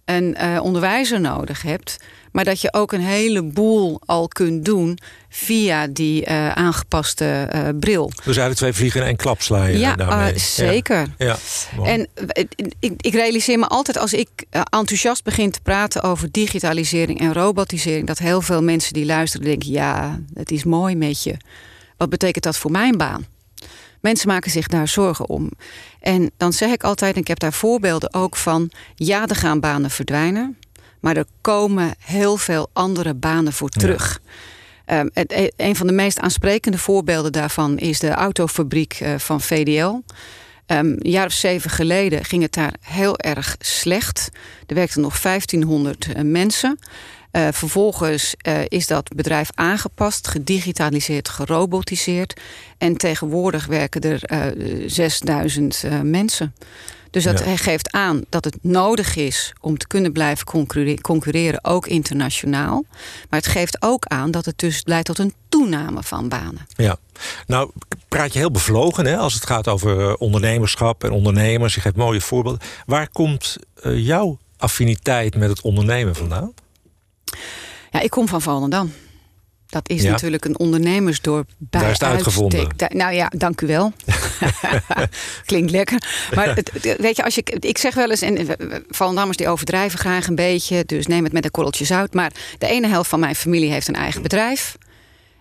een 0.06 0.38
uh, 0.42 0.60
onderwijzer 0.64 1.22
nodig 1.22 1.62
hebt. 1.62 1.98
Maar 2.32 2.44
dat 2.46 2.62
je 2.62 2.74
ook 2.74 2.92
een 2.92 3.02
heleboel 3.02 4.02
al 4.06 4.28
kunt 4.28 4.66
doen 4.66 4.98
via 5.30 5.88
die 5.88 6.22
uh, 6.22 6.52
aangepaste 6.52 7.50
uh, 7.56 7.62
bril. 7.80 8.08
Dus 8.16 8.26
eigenlijk 8.26 8.56
twee 8.56 8.74
vliegen 8.74 9.02
in 9.02 9.08
één 9.08 9.16
klap 9.16 9.42
slaan 9.42 9.78
ja, 9.78 9.96
daarmee. 9.96 10.38
zeker. 10.38 11.08
Ja. 11.18 11.38
ja 11.78 11.84
en 11.84 12.08
ik, 12.80 12.94
ik, 12.98 13.14
realiseer 13.14 13.60
me 13.60 13.68
altijd 13.68 13.98
als 13.98 14.14
ik 14.14 14.30
enthousiast 14.50 15.24
begin 15.24 15.52
te 15.52 15.62
praten 15.62 16.02
over 16.02 16.32
digitalisering 16.32 17.20
en 17.20 17.34
robotisering... 17.34 18.08
dat 18.08 18.18
heel 18.18 18.42
veel 18.42 18.64
mensen 18.64 18.94
die 18.94 19.06
luisteren 19.06 19.46
denken... 19.46 19.72
ja, 19.72 20.20
het 20.34 20.52
is 20.52 20.64
mooi 20.64 20.96
met 20.96 21.24
je. 21.24 21.38
Wat 21.98 22.10
betekent 22.10 22.44
dat 22.44 22.58
voor 22.58 22.72
mijn 22.72 22.98
baan? 22.98 23.26
Mensen 24.02 24.28
maken 24.28 24.52
zich 24.52 24.68
daar 24.68 24.88
zorgen 24.88 25.30
om. 25.30 25.52
En 26.00 26.32
dan 26.38 26.54
zeg 26.54 26.72
ik 26.72 26.84
altijd, 26.84 27.16
en 27.16 27.22
ik 27.22 27.28
heb 27.28 27.40
daar 27.40 27.54
voorbeelden 27.54 28.14
ook 28.14 28.36
van... 28.36 28.72
ja, 28.96 29.28
er 29.28 29.36
gaan 29.36 29.60
banen 29.60 29.90
verdwijnen... 29.90 30.58
maar 31.00 31.18
er 31.18 31.26
komen 31.42 31.94
heel 32.00 32.38
veel 32.38 32.70
andere 32.74 33.14
banen 33.14 33.54
voor 33.54 33.70
terug. 33.70 34.22
Um, 34.86 35.10
het, 35.14 35.32
e, 35.32 35.50
een 35.56 35.76
van 35.76 35.88
de 35.88 35.94
meest 35.94 36.20
aansprekende 36.20 36.78
voorbeelden 36.78 37.32
daarvan... 37.32 37.78
is 37.78 38.00
de 38.00 38.10
autofabriek 38.10 39.00
uh, 39.02 39.16
van 39.18 39.42
VDL... 39.42 40.02
Um, 40.68 40.78
een 40.78 41.00
jaar 41.02 41.26
of 41.26 41.32
zeven 41.32 41.70
geleden 41.70 42.26
ging 42.26 42.42
het 42.42 42.54
daar 42.54 42.74
heel 42.82 43.18
erg 43.18 43.56
slecht. 43.60 44.30
Er 44.68 44.76
werkten 44.76 45.02
nog 45.02 45.20
1500 45.20 46.08
uh, 46.08 46.22
mensen. 46.22 46.80
Uh, 47.36 47.48
vervolgens 47.52 48.36
uh, 48.48 48.60
is 48.68 48.88
dat 48.88 49.16
bedrijf 49.16 49.50
aangepast, 49.54 50.28
gedigitaliseerd, 50.28 51.30
gerobotiseerd. 51.30 52.42
En 52.78 52.98
tegenwoordig 52.98 53.66
werken 53.66 54.02
er 54.02 54.52
uh, 54.58 54.84
6000 54.90 55.84
mensen. 56.04 56.56
Dus 57.12 57.24
dat 57.24 57.40
ja. 57.40 57.56
geeft 57.56 57.92
aan 57.92 58.24
dat 58.30 58.46
het 58.46 58.58
nodig 58.62 59.16
is 59.16 59.54
om 59.62 59.78
te 59.78 59.88
kunnen 59.88 60.12
blijven 60.12 60.46
concurreren, 60.46 61.02
concurreren, 61.02 61.64
ook 61.64 61.88
internationaal. 61.88 62.86
Maar 63.30 63.40
het 63.40 63.48
geeft 63.48 63.78
ook 63.80 64.06
aan 64.06 64.32
dat 64.32 64.46
het 64.46 64.58
dus 64.58 64.82
leidt 64.86 65.06
tot 65.06 65.20
een 65.20 65.34
toename 65.50 66.04
van 66.04 66.30
banen. 66.30 66.68
Ja, 66.76 66.98
nou 67.48 67.72
praat 68.08 68.34
je 68.34 68.40
heel 68.40 68.52
bevlogen 68.52 69.06
hè, 69.06 69.18
als 69.18 69.34
het 69.34 69.46
gaat 69.46 69.68
over 69.68 70.16
ondernemerschap 70.16 71.04
en 71.04 71.12
ondernemers. 71.12 71.76
Je 71.76 71.82
geeft 71.82 71.96
mooie 71.96 72.22
voorbeelden. 72.22 72.62
Waar 72.86 73.10
komt 73.10 73.58
jouw 73.84 74.38
affiniteit 74.58 75.36
met 75.36 75.50
het 75.50 75.62
ondernemen 75.62 76.16
vandaan? 76.16 76.54
Ja, 77.92 78.00
ik 78.00 78.10
kom 78.10 78.28
van 78.28 78.42
Volendam. 78.42 78.94
Dat 79.68 79.90
is 79.90 80.02
ja. 80.02 80.12
natuurlijk 80.12 80.46
een 80.46 80.60
ondernemersdorp 80.60 81.50
bij 81.58 81.82
Daar 81.82 81.92
is 81.92 82.00
het 82.00 82.10
uitgevonden. 82.10 82.76
Nou 82.90 83.14
ja, 83.14 83.32
dank 83.36 83.62
u 83.62 83.68
wel. 83.68 83.94
Klinkt 85.46 85.72
lekker. 85.72 86.02
Maar 86.36 86.56
het, 86.56 86.98
weet 86.98 87.16
je, 87.16 87.24
als 87.24 87.36
je, 87.36 87.44
ik 87.60 87.78
zeg 87.78 87.94
wel 87.94 88.10
eens, 88.10 88.22
en 88.22 88.48
Volendammers 88.90 89.38
die 89.38 89.48
overdrijven 89.48 90.00
graag 90.00 90.28
een 90.28 90.36
beetje, 90.36 90.86
dus 90.86 91.08
neem 91.08 91.24
het 91.24 91.34
met 91.34 91.46
een 91.46 91.52
korreltje 91.52 91.86
zout. 91.86 92.14
Maar 92.14 92.32
de 92.58 92.68
ene 92.68 92.88
helft 92.88 93.10
van 93.10 93.20
mijn 93.20 93.36
familie 93.36 93.72
heeft 93.72 93.88
een 93.88 93.96
eigen 93.96 94.22
bedrijf. 94.22 94.78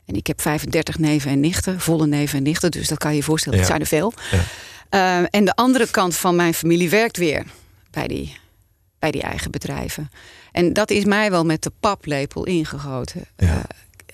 En 0.06 0.14
ik 0.14 0.26
heb 0.26 0.40
35 0.40 0.98
neven 0.98 1.30
en 1.30 1.40
nichten, 1.40 1.80
volle 1.80 2.06
neven 2.06 2.38
en 2.38 2.44
nichten, 2.44 2.70
dus 2.70 2.88
dat 2.88 2.98
kan 2.98 3.10
je 3.10 3.16
je 3.16 3.22
voorstellen, 3.22 3.58
ja. 3.58 3.64
dat 3.64 3.72
zijn 3.72 3.82
er 3.82 3.96
veel. 3.96 4.12
Ja. 4.30 5.20
Uh, 5.20 5.26
en 5.30 5.44
de 5.44 5.54
andere 5.54 5.90
kant 5.90 6.16
van 6.16 6.36
mijn 6.36 6.54
familie 6.54 6.90
werkt 6.90 7.16
weer 7.16 7.44
bij 7.90 8.06
die, 8.06 8.36
bij 8.98 9.10
die 9.10 9.22
eigen 9.22 9.50
bedrijven. 9.50 10.10
En 10.54 10.73
dat 10.73 10.90
is 10.90 11.04
mij 11.04 11.30
wel 11.30 11.44
met 11.44 11.62
de 11.62 11.73
paplepel 11.80 12.44
ingegoten. 12.44 13.25
Ja. 13.37 13.62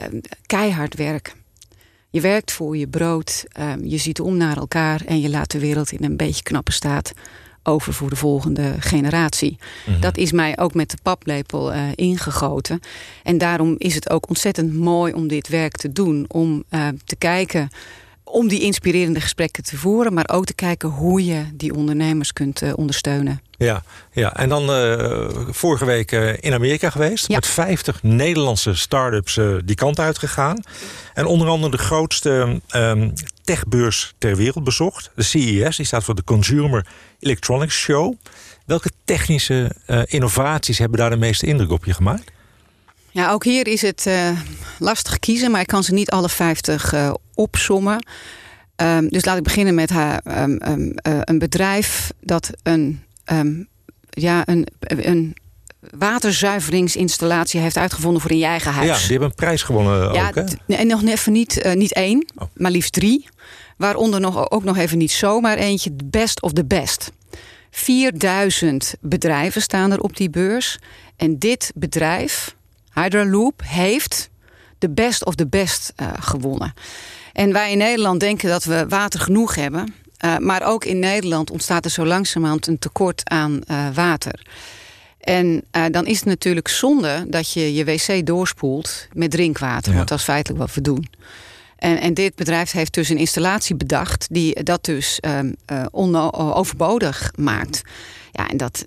Uh, 0.01 0.21
keihard 0.47 0.95
werk. 0.95 1.35
Je 2.11 2.21
werkt 2.21 2.53
voor 2.53 2.77
je 2.77 2.89
brood, 2.89 3.45
uh, 3.59 3.73
je 3.83 3.97
ziet 3.97 4.21
om 4.21 4.37
naar 4.37 4.57
elkaar 4.57 5.03
en 5.07 5.21
je 5.21 5.31
laat 5.31 5.51
de 5.51 5.59
wereld 5.59 5.93
in 5.93 6.05
een 6.05 6.17
beetje 6.17 6.43
knappe 6.43 6.73
staat 6.73 7.13
over 7.63 7.93
voor 7.93 8.11
de 8.11 8.17
volgende 8.17 8.75
generatie. 8.79 9.59
Mm 9.87 9.93
-hmm. 9.93 10.01
Dat 10.01 10.17
is 10.17 10.33
mij 10.33 10.59
ook 10.59 10.75
met 10.75 10.91
de 10.91 10.99
paplepel 11.03 11.75
uh, 11.75 11.83
ingegoten. 11.95 12.81
En 13.23 13.39
daarom 13.39 13.75
is 13.79 13.95
het 13.95 14.11
ook 14.11 14.29
ontzettend 14.29 14.75
mooi 14.75 15.13
om 15.13 15.29
dit 15.29 15.49
werk 15.49 15.77
te 15.77 15.93
doen. 15.93 16.25
Om 16.29 16.65
te 17.05 17.17
kijken 17.19 17.69
om 18.31 18.49
die 18.49 18.61
inspirerende 18.61 19.21
gesprekken 19.21 19.63
te 19.63 19.77
voeren, 19.77 20.15
maar 20.15 20.29
ook 20.33 20.45
te 20.45 20.55
kijken 20.55 20.89
hoe 20.89 21.25
je 21.25 21.45
die 21.55 21.75
ondernemers 21.75 22.33
kunt 22.33 22.63
uh, 22.63 22.73
ondersteunen. 22.77 23.41
Ja, 23.51 23.83
ja, 24.13 24.37
en 24.37 24.49
dan 24.49 24.71
uh, 24.71 25.29
vorige 25.51 25.85
week 25.85 26.13
uh, 26.13 26.33
in 26.41 26.53
Amerika 26.53 26.91
geweest. 26.91 27.29
Ja. 27.29 27.35
Met 27.35 27.47
50 27.47 28.03
Nederlandse 28.03 28.75
start-ups 28.75 29.41
die 29.65 29.77
kant 29.77 29.99
uitgegaan. 29.99 30.63
En 31.15 31.27
onder 31.27 31.49
andere 31.49 31.71
de 31.71 31.83
grootste 31.83 32.61
um, 32.77 33.13
techbeurs 33.45 34.15
ter 34.19 34.37
wereld 34.37 34.65
bezocht. 34.65 35.11
De 35.15 35.23
CES, 35.23 35.77
die 35.77 35.87
staat 35.87 36.05
voor 36.05 36.15
de 36.15 36.25
Consumer 36.25 36.87
Electronics 37.19 37.75
Show. 37.75 38.15
Welke 38.67 38.91
technische 39.05 39.73
innovaties 40.05 40.79
hebben 40.79 40.99
daar 40.99 41.11
de 41.11 41.17
meeste 41.17 41.47
indruk 41.47 41.71
op 41.71 41.85
je 41.85 41.95
gemaakt? 41.95 42.31
Ja, 43.11 43.31
ook 43.31 43.45
hier 43.45 43.67
is 43.67 43.83
het 43.83 44.05
uh, 44.09 44.41
lastig 44.79 45.19
kiezen, 45.19 45.51
maar 45.51 45.61
ik 45.61 45.67
kan 45.67 45.85
ze 45.85 45.93
niet 45.93 46.11
alle 46.11 46.29
50 46.29 46.95
uh, 46.95 47.15
opsommen. 47.35 48.07
Um, 48.77 49.09
dus 49.09 49.25
laat 49.25 49.37
ik 49.37 49.43
beginnen 49.43 49.75
met 49.75 49.91
haar, 49.91 50.43
um, 50.43 50.61
um, 50.69 50.95
uh, 51.09 51.19
een 51.21 51.39
bedrijf 51.39 52.13
dat 52.21 52.51
een, 52.63 53.05
ja, 54.11 54.43
een, 54.49 54.67
een 54.81 55.37
waterzuiveringsinstallatie 55.81 57.61
heeft 57.61 57.77
uitgevonden 57.77 58.21
voor 58.21 58.31
in 58.31 58.39
je 58.39 58.45
eigen 58.45 58.73
huis. 58.73 58.89
Ja, 58.89 58.99
die 58.99 59.11
hebben 59.11 59.29
een 59.29 59.35
prijs 59.35 59.63
gewonnen 59.63 60.13
ja, 60.13 60.29
ook, 60.29 60.35
hè? 60.35 60.75
En 60.75 60.87
nog 60.87 61.05
even 61.05 61.33
niet, 61.33 61.75
niet 61.75 61.93
één, 61.93 62.27
oh. 62.37 62.49
maar 62.55 62.71
liefst 62.71 62.93
drie. 62.93 63.29
Waaronder 63.77 64.21
nog, 64.21 64.51
ook 64.51 64.65
nog 64.65 64.77
even 64.77 64.99
niet 64.99 65.13
zomaar 65.13 65.57
eentje, 65.57 65.91
best 66.05 66.43
of 66.43 66.53
the 66.53 66.65
best. 66.65 67.13
4000 67.71 68.95
bedrijven 69.01 69.63
staan 69.63 69.93
er 69.93 70.01
op 70.01 70.17
die 70.17 70.31
beurs. 70.31 70.79
En 71.17 71.39
dit 71.39 71.73
bedrijf, 71.75 72.55
Hydraloop 72.95 73.63
heeft 73.65 74.31
de 74.79 74.91
best 74.91 75.25
of 75.25 75.35
the 75.35 75.47
best 75.47 75.93
uh, 75.97 76.09
gewonnen. 76.19 76.75
En 77.33 77.53
wij 77.53 77.73
in 77.73 77.79
Nederland 77.79 78.21
denken 78.21 78.49
dat 78.49 78.65
we 78.65 78.87
water 78.89 79.21
genoeg 79.21 79.55
hebben. 79.55 79.95
Uh, 80.25 80.37
maar 80.37 80.63
ook 80.63 80.85
in 80.85 80.99
Nederland 80.99 81.51
ontstaat 81.51 81.85
er 81.85 81.91
zo 81.91 82.07
langzamerhand 82.07 82.67
een 82.67 82.79
tekort 82.79 83.23
aan 83.25 83.61
uh, 83.71 83.89
water. 83.95 84.47
En 85.21 85.65
dan 85.91 86.07
is 86.07 86.17
het 86.17 86.25
natuurlijk 86.25 86.69
zonde 86.69 87.25
dat 87.29 87.53
je 87.53 87.75
je 87.75 87.85
wc 87.85 88.27
doorspoelt 88.27 89.09
met 89.13 89.31
drinkwater. 89.31 89.91
Ja. 89.91 89.97
Want 89.97 90.09
dat 90.09 90.19
is 90.19 90.25
feitelijk 90.25 90.61
wat 90.61 90.75
we 90.75 90.81
doen. 90.81 91.09
En, 91.77 92.01
en, 92.01 92.15
dit 92.15 92.35
bedrijf 92.35 92.71
heeft 92.71 92.95
dus 92.95 93.09
een 93.09 93.19
installatie 93.19 93.77
bedacht 93.77 94.27
die 94.31 94.63
dat 94.63 94.85
dus 94.85 95.21
um, 95.21 95.57
overbodig 96.33 97.33
maakt. 97.37 97.83
Ja, 98.33 98.49
en 98.49 98.57
dat, 98.57 98.87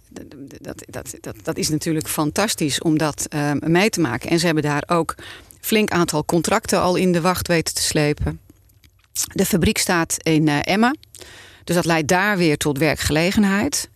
dat, 0.62 0.84
dat, 0.90 1.14
dat, 1.20 1.36
dat 1.44 1.58
is 1.58 1.70
natuurlijk 1.70 2.08
fantastisch 2.08 2.82
om 2.82 2.98
dat 2.98 3.28
uh, 3.36 3.52
mee 3.60 3.90
te 3.90 4.00
maken. 4.00 4.30
En 4.30 4.40
ze 4.40 4.46
hebben 4.46 4.64
daar 4.64 4.84
ook 4.88 5.16
flink 5.62 5.90
aantal 5.90 6.26
contracten 6.26 6.82
al 6.82 6.96
in 6.96 7.12
de 7.12 7.22
wacht 7.22 7.48
weten 7.48 7.74
te 7.74 7.82
slepen. 7.82 8.40
De 9.34 9.46
fabriek 9.46 9.78
staat 9.78 10.18
in 10.18 10.48
uh, 10.48 10.60
Emma. 10.62 10.96
Dus 11.64 11.76
dat 11.76 11.86
leidt 11.86 12.08
daar 12.08 12.38
weer 12.38 12.58
tot 12.58 12.78
werkgelegenheid. 12.78 13.90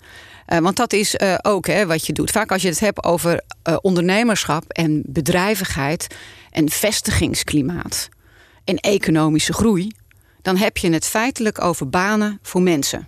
Uh, 0.48 0.60
want 0.60 0.76
dat 0.76 0.94
is 0.94 1.16
uh, 1.16 1.36
ook 1.42 1.68
hè, 1.68 1.86
wat 1.86 2.06
je 2.06 2.14
doet. 2.14 2.32
Vaak 2.32 2.52
als 2.52 2.62
je 2.62 2.68
het 2.68 2.80
hebt 2.80 3.04
over 3.04 3.42
ondernemerschap 3.82 4.64
en 4.68 5.04
bedrijvigheid 5.06 6.16
en 6.52 6.70
vestigingsklimaat 6.70 8.10
en 8.64 8.78
economische 8.78 9.54
groei, 9.54 9.92
dan 10.42 10.58
heb 10.58 10.78
je 10.78 10.92
het 10.92 11.06
feitelijk 11.06 11.62
over 11.62 11.90
banen 11.90 12.40
voor 12.42 12.62
mensen. 12.62 13.08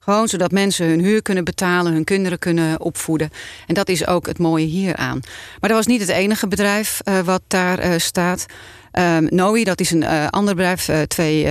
Gewoon 0.00 0.28
zodat 0.28 0.50
mensen 0.50 0.86
hun 0.86 1.00
huur 1.00 1.22
kunnen 1.22 1.44
betalen, 1.44 1.92
hun 1.92 2.04
kinderen 2.04 2.38
kunnen 2.38 2.80
opvoeden. 2.80 3.30
En 3.66 3.74
dat 3.74 3.88
is 3.88 4.06
ook 4.06 4.26
het 4.26 4.38
mooie 4.38 4.66
hieraan. 4.66 5.20
Maar 5.60 5.68
dat 5.68 5.78
was 5.78 5.86
niet 5.86 6.00
het 6.00 6.08
enige 6.08 6.48
bedrijf 6.48 7.00
uh, 7.04 7.18
wat 7.18 7.42
daar 7.46 7.84
uh, 7.84 7.94
staat. 7.96 8.46
Um, 8.92 9.26
Noe, 9.30 9.64
dat 9.64 9.80
is 9.80 9.90
een 9.90 10.02
uh, 10.02 10.26
ander 10.28 10.54
bedrijf, 10.54 10.90
twee 11.06 11.46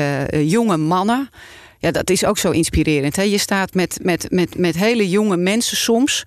jonge 0.46 0.77
mannen. 0.77 1.29
Ja, 1.77 1.91
dat 1.91 2.10
is 2.10 2.25
ook 2.25 2.38
zo 2.38 2.51
inspirerend. 2.51 3.15
Hè? 3.15 3.22
Je 3.22 3.38
staat 3.38 3.74
met, 3.74 4.00
met, 4.01 4.27
met, 4.29 4.58
met 4.58 4.75
hele 4.75 5.10
jonge 5.10 5.38
mensen 5.38 5.77
soms 5.77 6.25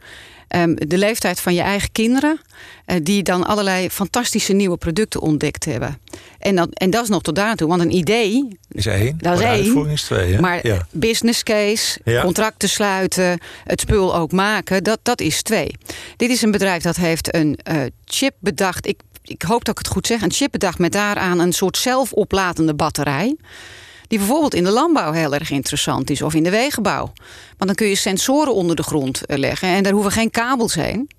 de 0.75 0.99
leeftijd 0.99 1.40
van 1.40 1.54
je 1.54 1.61
eigen 1.61 1.92
kinderen, 1.92 2.40
uh, 2.87 2.97
die 3.02 3.23
dan 3.23 3.47
allerlei 3.47 3.90
fantastische 3.90 4.52
nieuwe 4.52 4.76
producten 4.76 5.21
ontdekt 5.21 5.64
hebben. 5.64 5.99
En, 6.38 6.56
dat, 6.56 6.68
en 6.73 6.90
dat 6.90 7.02
is 7.02 7.09
nog 7.09 7.23
tot 7.23 7.35
daartoe, 7.35 7.68
want 7.68 7.80
een 7.80 7.97
idee. 7.97 8.59
Is 8.71 8.87
één, 8.87 9.18
dat 9.18 9.40
is 9.40 9.44
één. 9.44 9.88
is 9.88 10.02
twee. 10.02 10.32
Hè? 10.32 10.40
Maar 10.40 10.66
ja. 10.66 10.87
business 10.90 11.42
case, 11.42 12.00
ja. 12.04 12.23
contracten 12.23 12.68
sluiten, 12.68 13.38
het 13.64 13.80
spul 13.80 14.16
ook 14.16 14.32
maken, 14.32 14.85
dat, 14.85 14.99
dat 15.02 15.21
is 15.21 15.42
twee. 15.42 15.76
Dit 16.16 16.30
is 16.30 16.42
een 16.42 16.50
bedrijf 16.50 16.82
dat 16.82 16.97
heeft 16.97 17.35
een 17.35 17.59
uh, 17.71 17.82
chip 18.04 18.35
bedacht. 18.38 18.87
Ik, 18.87 19.00
ik 19.25 19.42
hoop 19.42 19.64
dat 19.64 19.78
ik 19.78 19.85
het 19.85 19.94
goed 19.94 20.06
zeg. 20.06 20.23
Een 20.23 20.32
chip 20.32 20.52
bedacht 20.52 20.78
met 20.78 20.92
daaraan 20.92 21.38
een 21.38 21.52
soort 21.52 21.76
zelfoplatende 21.76 22.75
batterij 22.75 23.37
die 24.12 24.21
bijvoorbeeld 24.21 24.54
in 24.54 24.64
de 24.64 24.71
landbouw 24.71 25.12
heel 25.12 25.35
erg 25.35 25.50
interessant 25.50 26.11
is 26.11 26.23
of 26.23 26.35
in 26.35 26.42
de 26.42 26.50
wegenbouw. 26.50 27.12
Want 27.47 27.66
dan 27.66 27.75
kun 27.75 27.87
je 27.87 27.95
sensoren 27.95 28.54
onder 28.54 28.76
de 28.76 28.83
grond 28.83 29.26
eh, 29.26 29.38
leggen 29.38 29.69
en 29.69 29.83
daar 29.83 29.92
hoeven 29.92 30.12
geen 30.12 30.31
kabels 30.31 30.75
heen. 30.75 31.11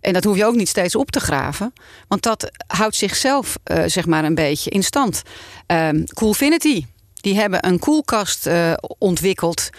En 0.00 0.12
dat 0.12 0.24
hoef 0.24 0.36
je 0.36 0.44
ook 0.44 0.54
niet 0.54 0.68
steeds 0.68 0.94
op 0.94 1.10
te 1.10 1.20
graven. 1.20 1.72
Want 2.08 2.22
dat 2.22 2.50
houdt 2.66 2.94
zichzelf 2.94 3.58
uh, 3.64 3.82
zeg 3.86 4.06
maar 4.06 4.24
een 4.24 4.34
beetje 4.34 4.70
in 4.70 4.82
stand. 4.82 5.22
Um, 5.66 6.04
Coolfinity, 6.14 6.86
die 7.14 7.34
hebben 7.34 7.66
een 7.66 7.78
koelkast 7.78 8.46
uh, 8.46 8.72
ontwikkeld... 8.98 9.70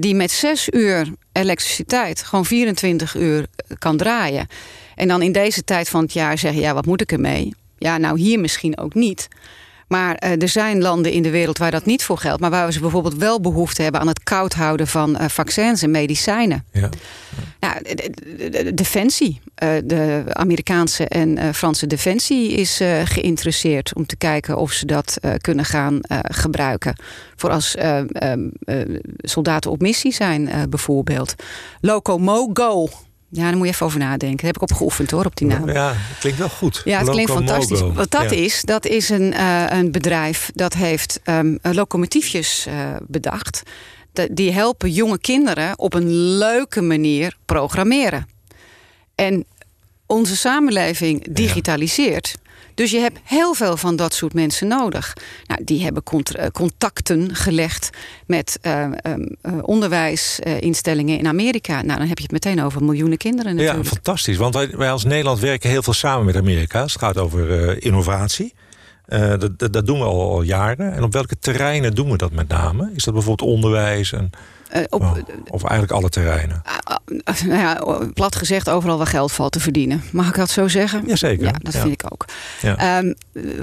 Die 0.00 0.14
met 0.14 0.30
zes 0.30 0.68
uur 0.68 1.12
elektriciteit 1.32 2.22
gewoon 2.22 2.44
24 2.44 3.14
uur 3.14 3.46
kan 3.78 3.96
draaien. 3.96 4.46
En 4.94 5.08
dan 5.08 5.22
in 5.22 5.32
deze 5.32 5.64
tijd 5.64 5.88
van 5.88 6.02
het 6.02 6.12
jaar 6.12 6.38
zeggen: 6.38 6.60
ja, 6.60 6.74
wat 6.74 6.86
moet 6.86 7.00
ik 7.00 7.12
ermee? 7.12 7.54
Ja, 7.78 7.98
nou 7.98 8.18
hier 8.18 8.40
misschien 8.40 8.78
ook 8.78 8.94
niet. 8.94 9.28
Maar 9.88 10.22
uh, 10.24 10.42
er 10.42 10.48
zijn 10.48 10.82
landen 10.82 11.12
in 11.12 11.22
de 11.22 11.30
wereld 11.30 11.58
waar 11.58 11.70
dat 11.70 11.84
niet 11.84 12.02
voor 12.04 12.18
geldt. 12.18 12.40
Maar 12.40 12.50
waar 12.50 12.66
we 12.66 12.72
ze 12.72 12.80
bijvoorbeeld 12.80 13.16
wel 13.16 13.40
behoefte 13.40 13.82
hebben 13.82 14.00
aan 14.00 14.06
het 14.06 14.22
koud 14.22 14.54
houden 14.54 14.86
van 14.86 15.10
uh, 15.10 15.28
vaccins 15.28 15.82
en 15.82 15.90
medicijnen. 15.90 16.64
Ja. 16.72 16.88
Nou, 17.60 17.82
de, 17.82 18.10
de, 18.36 18.48
de, 18.50 18.74
defensie. 18.74 19.40
Uh, 19.62 19.68
de 19.84 20.22
Amerikaanse 20.28 21.08
en 21.08 21.54
Franse 21.54 21.86
defensie 21.86 22.52
is 22.52 22.80
geïnteresseerd 23.04 23.94
om 23.94 24.06
te 24.06 24.16
kijken 24.16 24.56
of 24.56 24.72
ze 24.72 24.86
dat 24.86 25.18
kunnen 25.40 25.64
gaan 25.64 25.98
gebruiken. 26.22 26.96
Voor 27.36 27.50
als 27.50 27.76
soldaten 29.18 29.70
op 29.70 29.80
missie 29.80 30.12
zijn, 30.12 30.50
bijvoorbeeld. 30.68 31.34
Locomogo 31.80 32.88
ja, 33.36 33.42
daar 33.42 33.56
moet 33.56 33.66
je 33.66 33.72
even 33.72 33.86
over 33.86 33.98
nadenken. 33.98 34.36
Daar 34.36 34.46
heb 34.46 34.56
ik 34.56 34.62
op 34.62 34.72
geoefend 34.72 35.10
hoor, 35.10 35.24
op 35.24 35.36
die 35.36 35.46
naam. 35.46 35.70
Ja, 35.70 35.92
het 35.94 36.18
klinkt 36.18 36.38
wel 36.38 36.48
goed. 36.48 36.82
Ja, 36.84 36.98
het 36.98 37.10
klinkt 37.10 37.30
fantastisch. 37.30 37.80
Wat 37.80 38.10
dat 38.10 38.32
is, 38.32 38.62
dat 38.62 38.86
is 38.86 39.08
een, 39.08 39.32
uh, 39.32 39.64
een 39.68 39.92
bedrijf 39.92 40.50
dat 40.54 40.74
heeft 40.74 41.20
um, 41.24 41.58
locomotiefjes 41.62 42.66
uh, 42.68 42.74
bedacht. 43.06 43.62
De, 44.12 44.28
die 44.32 44.52
helpen 44.52 44.90
jonge 44.90 45.18
kinderen 45.18 45.78
op 45.78 45.94
een 45.94 46.10
leuke 46.38 46.80
manier 46.80 47.36
programmeren. 47.44 48.28
En 49.14 49.44
onze 50.06 50.36
samenleving 50.36 51.34
digitaliseert. 51.34 52.34
Dus 52.74 52.90
je 52.90 52.98
hebt 52.98 53.18
heel 53.24 53.54
veel 53.54 53.76
van 53.76 53.96
dat 53.96 54.14
soort 54.14 54.34
mensen 54.34 54.68
nodig. 54.68 55.12
Nou, 55.46 55.64
die 55.64 55.82
hebben 55.82 56.02
eh, 56.02 56.46
contacten 56.46 57.34
gelegd 57.34 57.90
met 58.26 58.58
uh, 58.62 58.86
um, 59.06 59.36
onderwijsinstellingen 59.62 61.18
in 61.18 61.26
Amerika. 61.26 61.82
Nou, 61.82 61.98
dan 61.98 62.08
heb 62.08 62.16
je 62.16 62.22
het 62.22 62.32
meteen 62.32 62.62
over 62.62 62.84
miljoenen 62.84 63.18
kinderen 63.18 63.54
natuurlijk. 63.56 63.84
Ja, 63.84 63.90
fantastisch. 63.90 64.36
Want 64.36 64.54
wij, 64.54 64.70
wij 64.76 64.90
als 64.90 65.04
Nederland 65.04 65.38
werken 65.38 65.70
heel 65.70 65.82
veel 65.82 65.92
samen 65.92 66.24
met 66.24 66.36
Amerika. 66.36 66.80
Het 66.82 66.98
gaat 66.98 67.18
over 67.18 67.70
uh, 67.70 67.76
innovatie. 67.78 68.54
Uh, 69.08 69.34
dat, 69.38 69.72
dat, 69.72 69.86
doen 69.86 69.98
we 69.98 70.04
al, 70.04 70.30
al, 70.30 70.42
jaren. 70.42 70.92
En 70.92 71.02
op 71.02 71.12
welke 71.12 71.38
terreinen 71.38 71.94
doen 71.94 72.10
we 72.10 72.16
dat 72.16 72.32
met 72.32 72.48
name? 72.48 72.90
Is 72.94 73.04
dat 73.04 73.14
bijvoorbeeld 73.14 73.50
onderwijs 73.50 74.12
en 74.12 74.30
uh, 74.72 74.82
op, 74.88 75.00
oh, 75.00 75.16
of 75.48 75.62
eigenlijk 75.62 75.92
alle 75.92 76.08
terreinen? 76.08 76.62
Uh, 77.08 77.34
nou 77.46 77.60
ja, 77.60 78.06
plat 78.14 78.36
gezegd, 78.36 78.68
overal 78.68 78.96
waar 78.96 79.06
geld 79.06 79.32
valt 79.32 79.52
te 79.52 79.60
verdienen. 79.60 80.02
Mag 80.12 80.28
ik 80.28 80.34
dat 80.34 80.50
zo 80.50 80.68
zeggen? 80.68 81.02
Jazeker. 81.06 81.44
Ja, 81.44 81.52
dat 81.62 81.72
ja. 81.72 81.80
vind 81.80 81.92
ik 81.92 82.12
ook. 82.12 82.24
Ja. 82.60 82.98
Um, 82.98 83.14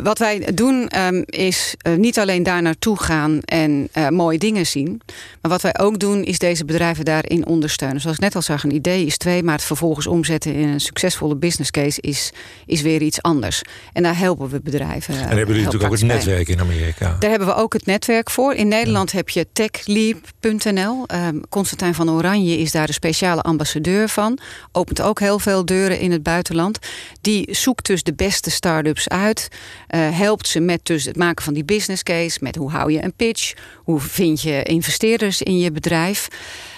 wat 0.03 0.17
wij 0.17 0.47
doen 0.53 0.89
um, 0.97 1.23
is 1.25 1.75
uh, 1.87 1.95
niet 1.95 2.19
alleen 2.19 2.43
daar 2.43 2.61
naartoe 2.61 2.99
gaan 2.99 3.39
en 3.39 3.89
mooie 4.09 4.37
dingen 4.37 4.65
zien. 4.65 5.01
Maar 5.41 5.51
wat 5.51 5.61
wij 5.61 5.79
ook 5.79 5.99
doen 5.99 6.23
is 6.23 6.39
deze 6.39 6.65
bedrijven 6.65 7.05
daarin 7.05 7.45
ondersteunen. 7.45 8.01
Zoals 8.01 8.15
ik 8.15 8.23
net 8.23 8.35
al 8.35 8.41
zag, 8.41 8.63
een 8.63 8.75
idee 8.75 9.05
is 9.05 9.17
twee, 9.17 9.43
maar 9.43 9.55
het 9.55 9.63
vervolgens 9.63 10.07
omzetten 10.07 10.53
in 10.53 10.67
een 10.67 10.79
succesvolle 10.79 11.35
business 11.35 11.71
case 11.71 12.01
is, 12.01 12.31
is 12.65 12.81
weer 12.81 13.01
iets 13.01 13.21
anders. 13.21 13.61
En 13.93 14.03
daar 14.03 14.17
helpen 14.17 14.49
we 14.49 14.61
bedrijven. 14.61 15.13
En 15.13 15.19
hebben 15.19 15.47
jullie 15.47 15.63
natuurlijk 15.63 15.93
ook 15.93 15.99
het 15.99 16.07
netwerk 16.07 16.47
in 16.47 16.59
Amerika? 16.59 17.15
Daar 17.19 17.29
hebben 17.29 17.47
we 17.47 17.55
ook 17.55 17.73
het 17.73 17.85
netwerk 17.85 18.29
voor. 18.29 18.53
In 18.53 18.67
Nederland 18.67 19.11
heb 19.11 19.29
je 19.29 19.47
techleap.nl. 19.53 20.90
Um, 20.91 21.41
Constantijn 21.49 21.93
van 21.93 22.09
Oranje 22.09 22.57
is 22.57 22.71
daar 22.71 22.87
de 22.87 22.93
speciale 22.93 23.41
ambassadeur 23.41 24.09
van. 24.09 24.39
Opent 24.71 25.01
ook 25.01 25.19
heel 25.19 25.39
veel 25.39 25.65
deuren 25.65 25.99
in 25.99 26.11
het 26.11 26.23
buitenland. 26.23 26.79
Die 27.21 27.55
zoekt 27.55 27.85
dus 27.85 28.03
de 28.03 28.13
beste 28.13 28.49
start-ups 28.49 29.09
uit. 29.09 29.47
Uh, 29.95 30.17
helpt 30.17 30.47
ze 30.47 30.59
met 30.59 30.79
dus 30.85 31.05
het 31.05 31.15
maken 31.15 31.43
van 31.43 31.53
die 31.53 31.65
business 31.65 32.03
case. 32.03 32.37
Met 32.41 32.55
hoe 32.55 32.71
hou 32.71 32.91
je 32.91 33.03
een 33.03 33.13
pitch? 33.13 33.53
Hoe 33.83 33.99
vind 33.99 34.41
je 34.41 34.63
investeerders 34.63 35.41
in 35.41 35.57
je 35.57 35.71
bedrijf? 35.71 36.27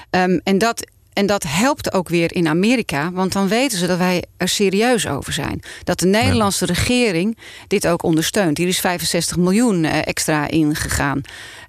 Um, 0.10 0.42
en 0.44 0.58
dat 0.58 0.86
en 1.14 1.26
dat 1.26 1.44
helpt 1.48 1.94
ook 1.94 2.10
weer 2.10 2.34
in 2.34 2.48
Amerika, 2.48 3.12
want 3.12 3.34
dan 3.34 3.48
weten 3.48 3.78
ze 3.78 3.88
dat 3.88 3.98
wij 3.98 4.24
er 4.38 4.48
serieus 4.48 5.08
over 5.08 5.34
zijn. 5.34 5.62
Dat 5.84 6.00
de 6.00 6.06
Nederlandse 6.06 6.66
ja. 6.66 6.74
regering 6.74 7.38
dit 7.68 7.88
ook 7.88 8.04
ondersteunt. 8.04 8.58
Hier 8.58 8.68
is 8.68 8.80
65 8.80 9.38
miljoen 9.38 9.86
extra 9.86 10.48
ingegaan. 10.48 11.22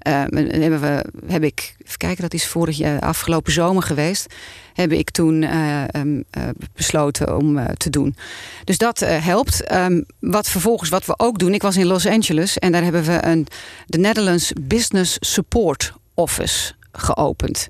Uh, 0.08 0.12
hebben 0.12 0.80
we, 0.80 1.04
heb 1.26 1.42
ik, 1.42 1.74
even 1.86 1.98
kijken, 1.98 2.22
dat 2.22 2.34
is 2.34 2.46
vorig 2.46 2.76
jaar, 2.76 3.00
afgelopen 3.00 3.52
zomer 3.52 3.82
geweest. 3.82 4.34
Heb 4.72 4.92
ik 4.92 5.10
toen 5.10 5.42
uh, 5.42 5.82
um, 5.96 6.24
uh, 6.38 6.44
besloten 6.74 7.36
om 7.36 7.76
te 7.76 7.90
doen. 7.90 8.16
Dus 8.64 8.78
dat 8.78 9.00
helpt. 9.00 9.72
Um, 9.72 10.04
wat 10.20 10.48
vervolgens, 10.48 10.90
wat 10.90 11.06
we 11.06 11.14
ook 11.16 11.38
doen. 11.38 11.54
Ik 11.54 11.62
was 11.62 11.76
in 11.76 11.86
Los 11.86 12.06
Angeles 12.06 12.58
en 12.58 12.72
daar 12.72 12.82
hebben 12.82 13.04
we 13.04 13.24
een, 13.24 13.46
de 13.86 13.98
Netherlands 13.98 14.52
Business 14.60 15.16
Support 15.20 15.92
Office 16.14 16.72
geopend. 16.92 17.68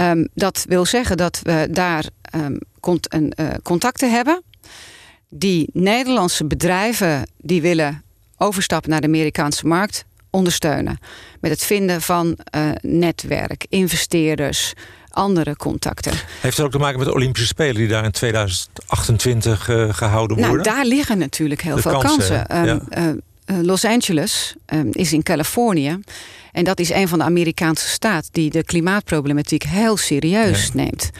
Um, 0.00 0.28
dat 0.34 0.64
wil 0.68 0.84
zeggen 0.84 1.16
dat 1.16 1.40
we 1.42 1.68
daar 1.70 2.04
um, 2.34 2.58
cont 2.80 3.14
een, 3.14 3.32
uh, 3.40 3.48
contacten 3.62 4.10
hebben. 4.10 4.42
Die 5.28 5.70
Nederlandse 5.72 6.44
bedrijven 6.46 7.26
die 7.36 7.62
willen 7.62 8.02
overstappen 8.36 8.90
naar 8.90 9.00
de 9.00 9.06
Amerikaanse 9.06 9.66
markt 9.66 10.04
ondersteunen. 10.30 10.98
Met 11.40 11.50
het 11.50 11.64
vinden 11.64 12.02
van 12.02 12.38
uh, 12.56 12.70
netwerk, 12.80 13.66
investeerders, 13.68 14.72
andere 15.08 15.56
contacten. 15.56 16.12
Heeft 16.40 16.56
het 16.56 16.66
ook 16.66 16.72
te 16.72 16.78
maken 16.78 16.98
met 16.98 17.06
de 17.06 17.14
Olympische 17.14 17.46
Spelen 17.46 17.74
die 17.74 17.88
daar 17.88 18.04
in 18.04 18.10
2028 18.10 19.68
uh, 19.68 19.92
gehouden 19.94 20.36
worden? 20.36 20.54
Nou, 20.54 20.76
daar 20.76 20.84
liggen 20.84 21.18
natuurlijk 21.18 21.62
heel 21.62 21.74
de 21.74 21.82
veel 21.82 21.98
kansen. 21.98 22.46
kansen. 22.46 22.68
Um, 22.68 22.82
ja. 22.90 23.14
Los 23.62 23.84
Angeles 23.84 24.54
is 24.90 25.12
in 25.12 25.22
Californië. 25.22 25.98
En 26.52 26.64
dat 26.64 26.80
is 26.80 26.90
een 26.90 27.08
van 27.08 27.18
de 27.18 27.24
Amerikaanse 27.24 27.88
staten 27.88 28.32
die 28.32 28.50
de 28.50 28.64
klimaatproblematiek 28.64 29.62
heel 29.62 29.96
serieus 29.96 30.66
ja. 30.66 30.70
neemt. 30.74 31.10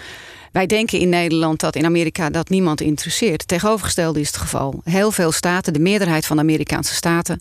Wij 0.53 0.67
denken 0.67 0.99
in 0.99 1.09
Nederland 1.09 1.61
dat 1.61 1.77
in 1.77 1.85
Amerika 1.85 2.31
dat 2.31 2.49
niemand 2.49 2.81
interesseert. 2.81 3.49
Tegenovergestelde 3.49 4.21
is 4.21 4.27
het 4.27 4.37
geval. 4.37 4.81
Heel 4.85 5.11
veel 5.11 5.33
staten, 5.33 5.73
de 5.73 5.79
meerderheid 5.79 6.27
van 6.27 6.37
de 6.37 6.43
Amerikaanse 6.43 6.95
staten, 6.95 7.41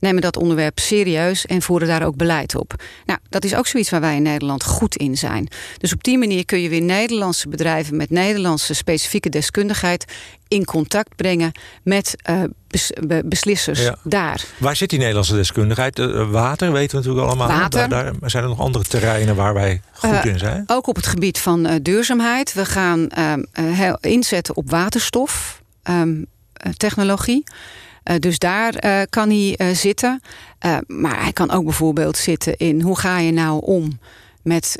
nemen 0.00 0.22
dat 0.22 0.36
onderwerp 0.36 0.78
serieus 0.78 1.46
en 1.46 1.62
voeren 1.62 1.88
daar 1.88 2.02
ook 2.02 2.16
beleid 2.16 2.54
op. 2.54 2.74
Nou, 3.06 3.18
dat 3.28 3.44
is 3.44 3.54
ook 3.54 3.66
zoiets 3.66 3.90
waar 3.90 4.00
wij 4.00 4.16
in 4.16 4.22
Nederland 4.22 4.64
goed 4.64 4.96
in 4.96 5.16
zijn. 5.16 5.48
Dus 5.78 5.92
op 5.92 6.02
die 6.02 6.18
manier 6.18 6.44
kun 6.44 6.60
je 6.60 6.68
weer 6.68 6.82
Nederlandse 6.82 7.48
bedrijven 7.48 7.96
met 7.96 8.10
Nederlandse 8.10 8.74
specifieke 8.74 9.28
deskundigheid 9.28 10.04
in 10.48 10.64
contact 10.64 11.16
brengen 11.16 11.52
met 11.82 12.14
uh, 12.30 12.42
bes 12.68 12.92
beslissers 13.24 13.82
ja. 13.82 13.96
daar. 14.02 14.44
Waar 14.58 14.76
zit 14.76 14.90
die 14.90 14.98
Nederlandse 14.98 15.34
deskundigheid? 15.34 15.98
Uh, 15.98 16.30
water 16.30 16.72
weten 16.72 16.90
we 16.90 16.96
natuurlijk 16.96 17.26
allemaal. 17.26 17.58
Water. 17.58 17.88
Daar, 17.88 18.12
daar, 18.20 18.30
zijn 18.30 18.42
er 18.42 18.48
nog 18.48 18.60
andere 18.60 18.84
terreinen 18.84 19.36
waar 19.36 19.54
wij 19.54 19.80
goed 19.92 20.10
uh, 20.10 20.24
in 20.24 20.38
zijn? 20.38 20.64
Ook 20.66 20.86
op 20.86 20.96
het 20.96 21.06
gebied 21.06 21.38
van 21.38 21.78
duurzaamheid. 21.82 22.52
We 22.52 22.64
gaan 22.64 23.08
inzetten 24.00 24.56
op 24.56 24.70
waterstof. 24.70 25.62
Um, 25.90 26.26
technologie. 26.76 27.44
Uh, 28.04 28.16
dus 28.18 28.38
daar 28.38 28.84
uh, 28.84 29.00
kan 29.10 29.28
hij 29.28 29.54
uh, 29.56 29.74
zitten. 29.76 30.22
maar 30.86 31.22
hij 31.22 31.32
kan 31.32 31.50
ook 31.50 31.64
bijvoorbeeld 31.64 32.16
zitten 32.16 32.56
in 32.56 32.80
hoe 32.80 32.98
ga 32.98 33.18
je 33.18 33.32
nou 33.32 33.60
om 33.64 33.98
met 34.42 34.76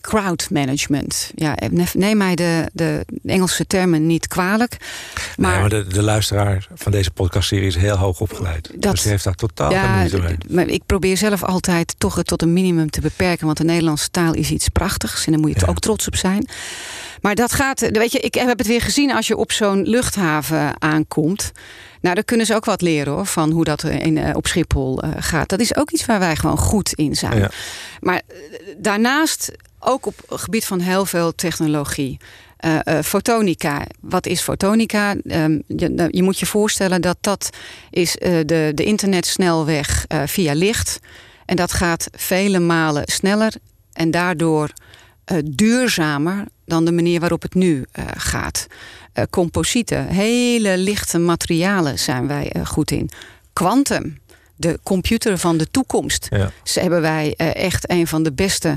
crowd 0.00 0.50
management. 0.50 1.30
Ja, 1.34 1.56
neem 1.92 2.16
mij 2.16 2.34
de, 2.34 2.70
de 2.72 3.04
Engelse 3.24 3.66
termen 3.66 4.06
niet 4.06 4.28
kwalijk. 4.28 4.76
Maar, 5.36 5.50
nee, 5.50 5.60
maar 5.60 5.68
de, 5.68 5.86
de, 5.86 6.02
luisteraar 6.02 6.66
van 6.74 6.92
deze 6.92 7.10
podcastserie 7.10 7.66
is 7.66 7.76
heel 7.76 7.96
hoog 7.96 8.20
opgeleid. 8.20 8.70
Dat, 8.74 8.92
dus 8.92 9.02
die 9.02 9.10
heeft 9.10 9.24
daar 9.24 9.34
totaal 9.34 9.70
ja, 9.70 9.82
geen 9.82 9.98
moeite 9.98 10.18
mee. 10.18 10.36
Maar 10.48 10.66
ik 10.66 10.82
probeer 10.86 11.16
zelf 11.16 11.44
altijd 11.44 11.94
toch 11.98 12.14
het 12.14 12.26
tot 12.26 12.42
een 12.42 12.52
minimum 12.52 12.90
te 12.90 13.00
beperken. 13.00 13.46
Want 13.46 13.58
de 13.58 13.64
Nederlandse 13.64 14.10
taal 14.10 14.34
is 14.34 14.50
iets 14.50 14.68
prachtigs. 14.68 15.26
En 15.26 15.32
daar 15.32 15.40
moet 15.40 15.52
je 15.54 15.60
ja. 15.60 15.66
ook 15.66 15.78
trots 15.78 16.06
op 16.06 16.16
zijn. 16.16 16.48
Maar 17.26 17.34
dat 17.34 17.52
gaat, 17.52 17.80
weet 17.90 18.12
je, 18.12 18.18
ik 18.18 18.34
heb 18.34 18.58
het 18.58 18.66
weer 18.66 18.80
gezien 18.80 19.12
als 19.12 19.26
je 19.26 19.36
op 19.36 19.52
zo'n 19.52 19.82
luchthaven 19.82 20.80
aankomt. 20.82 21.52
Nou, 22.00 22.14
daar 22.14 22.24
kunnen 22.24 22.46
ze 22.46 22.54
ook 22.54 22.64
wat 22.64 22.80
leren 22.80 23.12
hoor, 23.12 23.26
van 23.26 23.50
hoe 23.50 23.64
dat 23.64 23.82
in, 23.82 24.16
uh, 24.16 24.30
op 24.32 24.46
Schiphol 24.46 25.04
uh, 25.04 25.10
gaat. 25.18 25.48
Dat 25.48 25.60
is 25.60 25.76
ook 25.76 25.90
iets 25.90 26.06
waar 26.06 26.18
wij 26.18 26.36
gewoon 26.36 26.58
goed 26.58 26.92
in 26.92 27.14
zijn. 27.14 27.38
Ja. 27.38 27.50
Maar 28.00 28.22
uh, 28.28 28.38
daarnaast 28.78 29.52
ook 29.78 30.06
op 30.06 30.14
het 30.28 30.40
gebied 30.40 30.64
van 30.64 30.80
heel 30.80 31.06
veel 31.06 31.34
technologie. 31.34 32.18
fotonica. 33.02 33.86
Wat 34.00 34.26
is 34.26 34.40
fotonica? 34.40 35.14
Um, 35.24 35.62
je, 35.66 36.08
je, 36.10 36.22
moet 36.22 36.38
je 36.38 36.46
voorstellen 36.46 37.02
dat 37.02 37.16
dat 37.20 37.50
is 37.90 38.12
de, 38.20 38.72
de 38.74 38.84
internetsnelweg 38.84 40.06
via 40.24 40.54
licht. 40.54 40.98
En 41.44 41.56
dat 41.56 41.72
gaat 41.72 42.06
vele 42.12 42.58
malen 42.58 43.02
sneller 43.06 43.52
en 43.92 44.10
daardoor 44.10 44.70
duurzamer 45.44 46.44
dan 46.64 46.84
de 46.84 46.92
manier 46.92 47.20
waarop 47.20 47.42
het 47.42 47.54
nu 47.54 47.84
gaat 48.16 48.66
uh, 49.14 49.24
composieten, 49.30 50.06
hele 50.06 50.78
lichte 50.78 51.18
materialen 51.18 51.98
zijn 51.98 52.26
wij 52.26 52.52
goed 52.64 52.90
in. 52.90 53.10
Quantum, 53.52 54.18
de 54.56 54.78
computer 54.82 55.38
van 55.38 55.56
de 55.56 55.70
toekomst. 55.70 56.26
Ja. 56.30 56.50
Ze 56.62 56.80
hebben 56.80 57.00
wij 57.00 57.34
echt 57.36 57.90
een 57.90 58.06
van 58.06 58.22
de 58.22 58.32
beste 58.32 58.76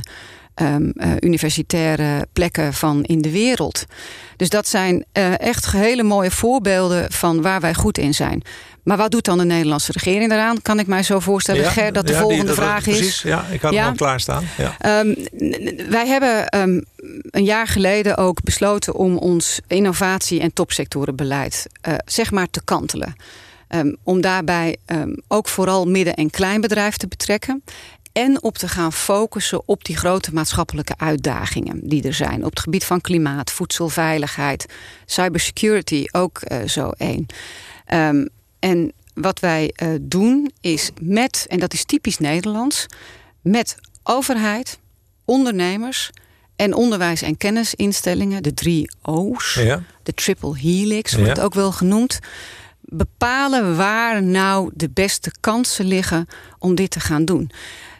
um, 0.55 0.93
universitaire 1.19 2.27
plekken 2.33 2.73
van 2.73 3.03
in 3.03 3.21
de 3.21 3.31
wereld. 3.31 3.85
Dus 4.35 4.49
dat 4.49 4.67
zijn 4.67 5.05
echt 5.37 5.71
hele 5.71 6.03
mooie 6.03 6.31
voorbeelden 6.31 7.11
van 7.11 7.41
waar 7.41 7.61
wij 7.61 7.73
goed 7.73 7.97
in 7.97 8.13
zijn. 8.13 8.41
Maar 8.89 8.97
wat 8.97 9.11
doet 9.11 9.25
dan 9.25 9.37
de 9.37 9.45
Nederlandse 9.45 9.91
regering 9.91 10.29
daaraan? 10.29 10.61
Kan 10.61 10.79
ik 10.79 10.87
mij 10.87 11.03
zo 11.03 11.19
voorstellen, 11.19 11.61
ja, 11.61 11.69
Ger, 11.69 11.93
dat 11.93 12.07
de 12.07 12.13
volgende 12.13 12.45
die, 12.45 12.53
vraag 12.53 12.87
is? 12.87 12.97
Precies, 12.97 13.21
ja, 13.21 13.45
ik 13.51 13.61
had 13.61 13.73
hem 13.73 13.85
al 13.85 13.93
klaarstaan. 13.93 14.47
Ja. 14.57 14.99
Um, 14.99 15.15
wij 15.89 16.07
hebben 16.07 16.59
um, 16.59 16.85
een 17.29 17.43
jaar 17.43 17.67
geleden 17.67 18.17
ook 18.17 18.43
besloten 18.43 18.95
om 18.95 19.17
ons 19.17 19.59
innovatie- 19.67 20.39
en 20.39 20.53
topsectorenbeleid 20.53 21.67
uh, 21.87 21.93
zeg 22.05 22.31
maar 22.31 22.49
te 22.49 22.61
kantelen. 22.63 23.15
Um, 23.75 23.97
om 24.03 24.21
daarbij 24.21 24.77
ook 25.27 25.47
vooral 25.47 25.85
midden- 25.85 26.13
en 26.13 26.29
kleinbedrijf 26.29 26.97
te 26.97 27.07
betrekken 27.07 27.63
en 28.11 28.43
op 28.43 28.57
te 28.57 28.67
gaan 28.67 28.93
focussen 28.93 29.61
op 29.65 29.85
die 29.85 29.97
grote 29.97 30.33
maatschappelijke 30.33 30.93
uitdagingen 30.97 31.79
die 31.83 32.03
er 32.03 32.13
zijn. 32.13 32.45
Op 32.45 32.49
het 32.49 32.59
gebied 32.59 32.85
van 32.85 33.01
klimaat, 33.01 33.51
voedselveiligheid, 33.51 34.65
cybersecurity 35.05 36.05
ook 36.11 36.41
uh, 36.47 36.67
zo 36.67 36.91
één. 36.97 37.25
Um, 37.93 38.29
en 38.59 38.93
wat 39.13 39.39
wij 39.39 39.73
uh, 39.83 39.89
doen 40.01 40.51
is 40.61 40.89
met, 41.01 41.45
en 41.49 41.59
dat 41.59 41.73
is 41.73 41.83
typisch 41.83 42.17
Nederlands, 42.17 42.85
met 43.41 43.75
overheid, 44.03 44.79
ondernemers 45.25 46.09
en 46.55 46.73
onderwijs- 46.73 47.21
en 47.21 47.37
kennisinstellingen, 47.37 48.43
de 48.43 48.53
drie 48.53 48.91
O's, 49.01 49.53
ja. 49.53 49.83
de 50.03 50.13
triple 50.13 50.57
helix 50.57 51.13
wordt 51.13 51.37
ja. 51.37 51.43
ook 51.43 51.53
wel 51.53 51.71
genoemd, 51.71 52.19
bepalen 52.81 53.75
waar 53.77 54.23
nou 54.23 54.71
de 54.73 54.89
beste 54.89 55.31
kansen 55.39 55.85
liggen 55.85 56.27
om 56.59 56.75
dit 56.75 56.91
te 56.91 56.99
gaan 56.99 57.25
doen. 57.25 57.51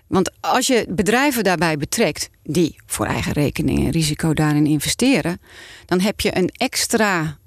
Want 0.07 0.31
als 0.39 0.67
je 0.67 0.85
bedrijven 0.89 1.43
daarbij 1.43 1.77
betrekt 1.77 2.29
die 2.43 2.75
voor 2.85 3.05
eigen 3.05 3.31
rekening 3.31 3.85
en 3.85 3.91
risico 3.91 4.33
daarin 4.33 4.65
investeren, 4.65 5.41
dan 5.85 5.99
heb 5.99 6.19
je 6.19 6.37
een 6.37 6.49
extra 6.49 7.37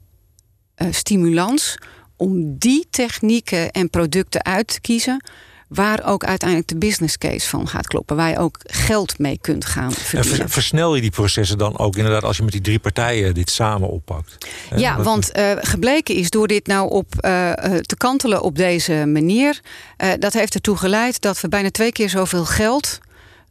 uh, 0.76 0.88
stimulans 0.90 1.78
om 2.22 2.58
die 2.58 2.86
technieken 2.90 3.70
en 3.70 3.90
producten 3.90 4.44
uit 4.44 4.66
te 4.66 4.80
kiezen 4.80 5.24
waar 5.68 6.04
ook 6.04 6.24
uiteindelijk 6.24 6.68
de 6.68 6.76
business 6.76 7.18
case 7.18 7.48
van 7.48 7.68
gaat 7.68 7.86
kloppen. 7.86 8.16
Waar 8.16 8.30
je 8.30 8.38
ook 8.38 8.58
geld 8.62 9.18
mee 9.18 9.38
kunt 9.40 9.64
gaan 9.64 9.92
verdienen. 9.92 10.40
En 10.40 10.50
versnel 10.50 10.94
je 10.94 11.00
die 11.00 11.10
processen 11.10 11.58
dan 11.58 11.78
ook 11.78 11.96
inderdaad... 11.96 12.24
als 12.24 12.36
je 12.36 12.42
met 12.42 12.52
die 12.52 12.60
drie 12.60 12.78
partijen 12.78 13.34
dit 13.34 13.50
samen 13.50 13.88
oppakt? 13.88 14.46
Ja, 14.76 14.96
dat... 14.96 15.04
want 15.04 15.36
uh, 15.36 15.52
gebleken 15.60 16.14
is 16.14 16.30
door 16.30 16.46
dit 16.46 16.66
nou 16.66 16.90
op 16.90 17.14
uh, 17.14 17.52
te 17.80 17.96
kantelen 17.96 18.42
op 18.42 18.56
deze 18.56 18.92
manier... 19.06 19.60
Uh, 19.98 20.10
dat 20.18 20.32
heeft 20.32 20.54
ertoe 20.54 20.76
geleid 20.76 21.20
dat 21.20 21.40
we 21.40 21.48
bijna 21.48 21.70
twee 21.70 21.92
keer 21.92 22.08
zoveel 22.08 22.44
geld 22.44 23.00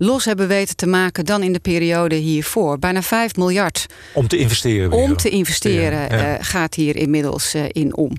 los 0.04 0.26
hebben 0.26 0.48
weten 0.48 0.76
te 0.76 0.88
maken 0.88 1.26
dan 1.26 1.44
in 1.44 1.54
de 1.54 1.60
periode 1.60 2.16
hiervoor. 2.16 2.80
Bijna 2.80 3.02
5 3.02 3.36
miljard. 3.36 3.86
Om 4.14 4.28
te 4.28 4.38
investeren. 4.38 4.92
Om 4.92 5.18
te 5.18 5.30
investeren 5.30 6.00
ja, 6.00 6.16
ja. 6.16 6.38
Uh, 6.38 6.46
gaat 6.46 6.74
hier 6.74 6.96
inmiddels 6.96 7.56
uh, 7.56 7.64
in 7.68 7.96
om. 7.96 8.12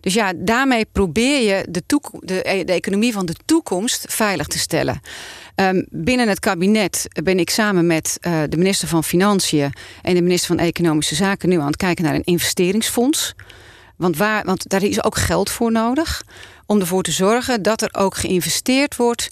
Dus 0.00 0.14
ja, 0.14 0.32
daarmee 0.36 0.86
probeer 0.92 1.42
je 1.42 1.66
de, 1.68 1.82
de, 2.20 2.62
de 2.64 2.72
economie 2.72 3.12
van 3.12 3.26
de 3.26 3.34
toekomst 3.44 4.04
veilig 4.08 4.46
te 4.46 4.58
stellen. 4.58 5.00
Um, 5.54 5.86
binnen 5.90 6.28
het 6.28 6.40
kabinet 6.40 7.08
ben 7.22 7.38
ik 7.38 7.50
samen 7.50 7.86
met 7.86 8.18
uh, 8.20 8.42
de 8.48 8.56
minister 8.56 8.88
van 8.88 9.04
Financiën 9.04 9.72
en 10.02 10.14
de 10.14 10.22
minister 10.22 10.56
van 10.56 10.66
Economische 10.66 11.14
Zaken 11.14 11.48
nu 11.48 11.60
aan 11.60 11.66
het 11.66 11.76
kijken 11.76 12.04
naar 12.04 12.14
een 12.14 12.24
investeringsfonds. 12.24 13.34
Want, 13.96 14.16
waar, 14.16 14.44
want 14.44 14.68
daar 14.68 14.82
is 14.82 15.04
ook 15.04 15.16
geld 15.16 15.50
voor 15.50 15.72
nodig. 15.72 16.22
Om 16.66 16.80
ervoor 16.80 17.02
te 17.02 17.12
zorgen 17.12 17.62
dat 17.62 17.82
er 17.82 17.88
ook 17.92 18.16
geïnvesteerd 18.16 18.96
wordt 18.96 19.28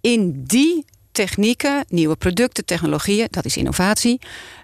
in 0.00 0.42
die 0.44 0.84
technieken, 1.16 1.84
nieuwe 1.88 2.16
producten, 2.16 2.64
technologieën, 2.64 3.28
dat 3.30 3.44
is 3.44 3.56
innovatie, 3.56 4.20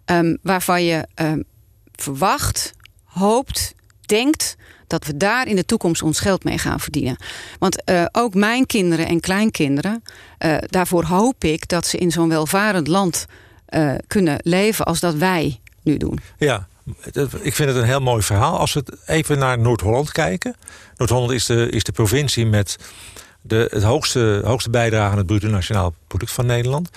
um, 0.07 0.39
waarvan 0.43 0.85
je 0.85 1.07
um, 1.15 1.45
verwacht, 1.93 2.73
hoopt, 3.05 3.75
denkt 4.07 4.57
dat 4.87 5.05
we 5.07 5.17
daar 5.17 5.49
in 5.49 5.57
de 5.57 5.65
toekomst 5.65 6.03
ons 6.03 6.21
geld 6.21 6.45
mee 6.45 6.59
gaan 6.59 6.81
verdienen. 6.81 7.17
Want 7.59 7.83
uh, 7.91 8.05
ook 8.13 8.35
mijn 8.35 8.67
kinderen 8.67 9.07
en 9.07 9.21
kleinkinderen, 9.21 10.03
uh, 10.39 10.57
daarvoor 10.61 11.05
hoop 11.05 11.45
ik 11.45 11.69
dat 11.69 11.87
ze 11.87 11.99
in 11.99 12.11
zo'n 12.11 12.29
welvarend 12.29 12.87
land 12.87 13.27
uh, 13.69 13.95
kunnen 14.07 14.39
leven 14.43 14.85
als 14.85 15.01
dat 15.01 15.15
wij 15.15 15.61
nu 15.83 15.97
doen. 15.97 16.19
Ja, 16.39 16.67
ik 17.41 17.55
vind 17.55 17.69
het 17.69 17.77
een 17.79 17.85
heel 17.85 18.01
mooi 18.01 18.23
verhaal. 18.23 18.59
Als 18.59 18.73
we 18.73 18.85
even 19.07 19.39
naar 19.39 19.59
Noord-Holland 19.59 20.13
kijken. 20.13 20.55
Noord-Holland 20.97 21.31
is 21.31 21.47
de, 21.47 21.69
is 21.71 21.85
de 21.85 21.93
provincie 21.93 22.47
met 22.47 22.77
de 23.43 23.69
het 23.71 23.83
hoogste, 23.83 24.41
hoogste 24.45 24.71
bijdrage 24.71 25.11
aan 25.11 25.17
het 25.17 25.27
bruto 25.27 25.49
nationaal 25.49 25.95
product 26.07 26.33
van 26.33 26.47
Nederland. 26.47 26.89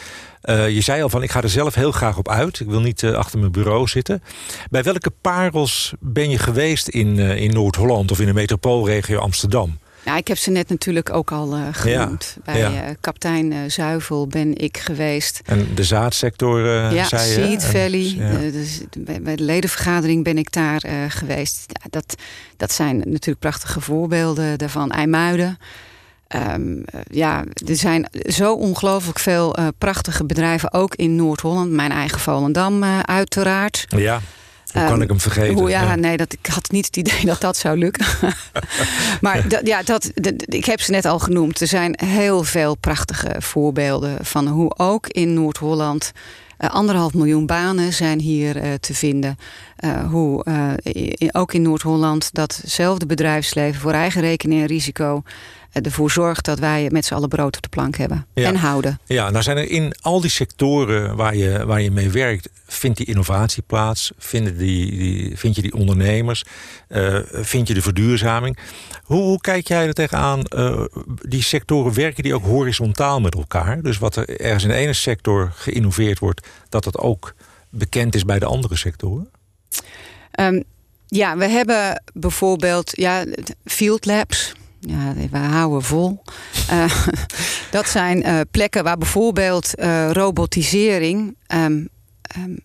Uh, 0.43 0.69
je 0.69 0.81
zei 0.81 1.01
al 1.01 1.09
van 1.09 1.23
ik 1.23 1.31
ga 1.31 1.41
er 1.41 1.49
zelf 1.49 1.75
heel 1.75 1.91
graag 1.91 2.17
op 2.17 2.29
uit. 2.29 2.59
Ik 2.59 2.67
wil 2.67 2.81
niet 2.81 3.01
uh, 3.01 3.13
achter 3.13 3.39
mijn 3.39 3.51
bureau 3.51 3.87
zitten. 3.87 4.23
Bij 4.69 4.83
welke 4.83 5.11
parels 5.21 5.93
ben 5.99 6.29
je 6.29 6.37
geweest 6.37 6.87
in, 6.87 7.17
uh, 7.17 7.35
in 7.35 7.51
Noord-Holland 7.51 8.11
of 8.11 8.19
in 8.19 8.25
de 8.25 8.33
metropoolregio 8.33 9.19
Amsterdam? 9.19 9.77
Ja, 10.05 10.17
ik 10.17 10.27
heb 10.27 10.37
ze 10.37 10.51
net 10.51 10.69
natuurlijk 10.69 11.13
ook 11.13 11.31
al 11.31 11.57
genoemd. 11.71 12.37
Ja, 12.45 12.53
Bij 12.53 12.59
ja. 12.59 12.95
kapitein 12.99 13.71
Zuivel 13.71 14.27
ben 14.27 14.57
ik 14.57 14.77
geweest. 14.77 15.41
En 15.45 15.67
de 15.75 15.83
zaadsector, 15.83 16.65
ja, 16.93 17.03
zei 17.03 17.27
je? 17.27 17.33
Seed 17.33 17.65
Valley. 17.65 18.15
Ja. 18.17 18.51
dus 18.51 18.81
bij 18.97 19.35
de 19.35 19.43
ledenvergadering 19.43 20.23
ben 20.23 20.37
ik 20.37 20.51
daar 20.51 20.81
geweest. 21.09 21.65
Ja, 21.67 21.87
dat, 21.89 22.15
dat 22.57 22.71
zijn 22.71 22.97
natuurlijk 22.97 23.39
prachtige 23.39 23.81
voorbeelden 23.81 24.57
daarvan. 24.57 24.91
IJmuiden. 24.91 25.57
Um, 26.35 26.83
ja, 27.09 27.43
er 27.67 27.75
zijn 27.75 28.07
zo 28.11 28.53
ongelooflijk 28.53 29.19
veel 29.19 29.59
uh, 29.59 29.67
prachtige 29.77 30.25
bedrijven, 30.25 30.73
ook 30.73 30.95
in 30.95 31.15
Noord-Holland. 31.15 31.71
Mijn 31.71 31.91
eigen 31.91 32.19
Volendam 32.19 32.83
uh, 32.83 32.99
uiteraard. 32.99 33.85
Ja, 33.89 34.21
hoe 34.73 34.83
kan 34.83 34.95
um, 34.95 35.01
ik 35.01 35.09
hem 35.09 35.19
vergeten? 35.19 35.53
Hoe, 35.53 35.69
ja, 35.69 35.83
ja, 35.83 35.95
nee, 35.95 36.17
dat, 36.17 36.33
ik 36.33 36.45
had 36.45 36.71
niet 36.71 36.85
het 36.85 36.97
idee 36.97 37.25
dat 37.25 37.41
dat 37.41 37.57
zou 37.57 37.77
lukken. 37.77 38.05
maar 39.21 39.47
dat, 39.47 39.67
ja, 39.67 39.83
dat, 39.83 40.11
ik 40.45 40.65
heb 40.65 40.81
ze 40.81 40.91
net 40.91 41.05
al 41.05 41.19
genoemd. 41.19 41.61
Er 41.61 41.67
zijn 41.67 41.99
heel 42.05 42.43
veel 42.43 42.75
prachtige 42.75 43.35
voorbeelden 43.39 44.25
van 44.25 44.47
hoe 44.47 44.77
ook 44.77 45.07
in 45.07 45.33
Noord-Holland... 45.33 46.11
Uh, 46.59 46.69
anderhalf 46.69 47.13
miljoen 47.13 47.45
banen 47.45 47.93
zijn 47.93 48.19
hier 48.19 48.55
uh, 48.55 48.73
te 48.79 48.93
vinden. 48.93 49.37
Uh, 49.79 50.11
hoe 50.11 50.45
ook 51.31 51.53
in 51.53 51.61
Noord-Holland 51.61 52.29
datzelfde 52.33 53.05
bedrijfsleven 53.05 53.81
voor 53.81 53.91
eigen 53.91 54.21
rekening 54.21 54.61
en 54.61 54.67
risico 54.67 55.23
ervoor 55.81 56.11
zorgt 56.11 56.45
dat 56.45 56.59
wij 56.59 56.87
met 56.91 57.05
z'n 57.05 57.13
allen 57.13 57.29
brood 57.29 57.55
op 57.55 57.61
de 57.61 57.69
plank 57.69 57.95
hebben 57.95 58.25
ja. 58.33 58.47
en 58.47 58.55
houden. 58.55 58.99
Ja, 59.05 59.29
nou 59.29 59.43
zijn 59.43 59.57
er 59.57 59.69
in 59.69 59.95
al 60.01 60.21
die 60.21 60.29
sectoren 60.29 61.15
waar 61.15 61.35
je, 61.35 61.65
waar 61.65 61.81
je 61.81 61.91
mee 61.91 62.09
werkt, 62.09 62.49
vindt 62.67 62.97
die 62.97 63.07
innovatie 63.07 63.63
plaats? 63.67 64.11
Vinden 64.17 64.57
die, 64.57 64.97
die, 64.97 65.37
vind 65.37 65.55
je 65.55 65.61
die 65.61 65.73
ondernemers? 65.73 66.43
Uh, 66.89 67.19
vind 67.31 67.67
je 67.67 67.73
de 67.73 67.81
verduurzaming? 67.81 68.57
Hoe, 69.03 69.21
hoe 69.21 69.41
kijk 69.41 69.67
jij 69.67 69.87
er 69.87 69.93
tegenaan? 69.93 70.41
Uh, 70.55 70.81
die 71.21 71.43
sectoren 71.43 71.93
werken 71.93 72.23
die 72.23 72.35
ook 72.35 72.45
horizontaal 72.45 73.21
met 73.21 73.35
elkaar? 73.35 73.81
Dus 73.81 73.97
wat 73.97 74.15
er 74.15 74.39
ergens 74.39 74.63
in 74.63 74.69
de 74.69 74.75
ene 74.75 74.93
sector 74.93 75.51
geïnnoveerd 75.55 76.19
wordt, 76.19 76.47
dat 76.69 76.83
dat 76.83 76.97
ook 76.97 77.33
bekend 77.69 78.15
is 78.15 78.25
bij 78.25 78.39
de 78.39 78.45
andere 78.45 78.75
sectoren? 78.75 79.29
Um, 80.39 80.63
ja, 81.07 81.37
we 81.37 81.47
hebben 81.47 82.03
bijvoorbeeld 82.13 82.91
ja, 82.97 83.25
field 83.65 84.05
labs 84.05 84.53
ja, 84.87 85.13
we 85.31 85.37
houden 85.37 85.81
vol. 85.81 86.21
Uh, 86.71 87.05
dat 87.71 87.87
zijn 87.87 88.27
uh, 88.27 88.39
plekken 88.51 88.83
waar 88.83 88.97
bijvoorbeeld 88.97 89.79
uh, 89.79 90.11
robotisering 90.11 91.37
um, 91.53 91.89
um, 92.37 92.59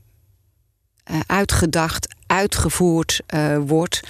uitgedacht, 1.26 2.14
uitgevoerd 2.26 3.20
wordt. 3.66 4.00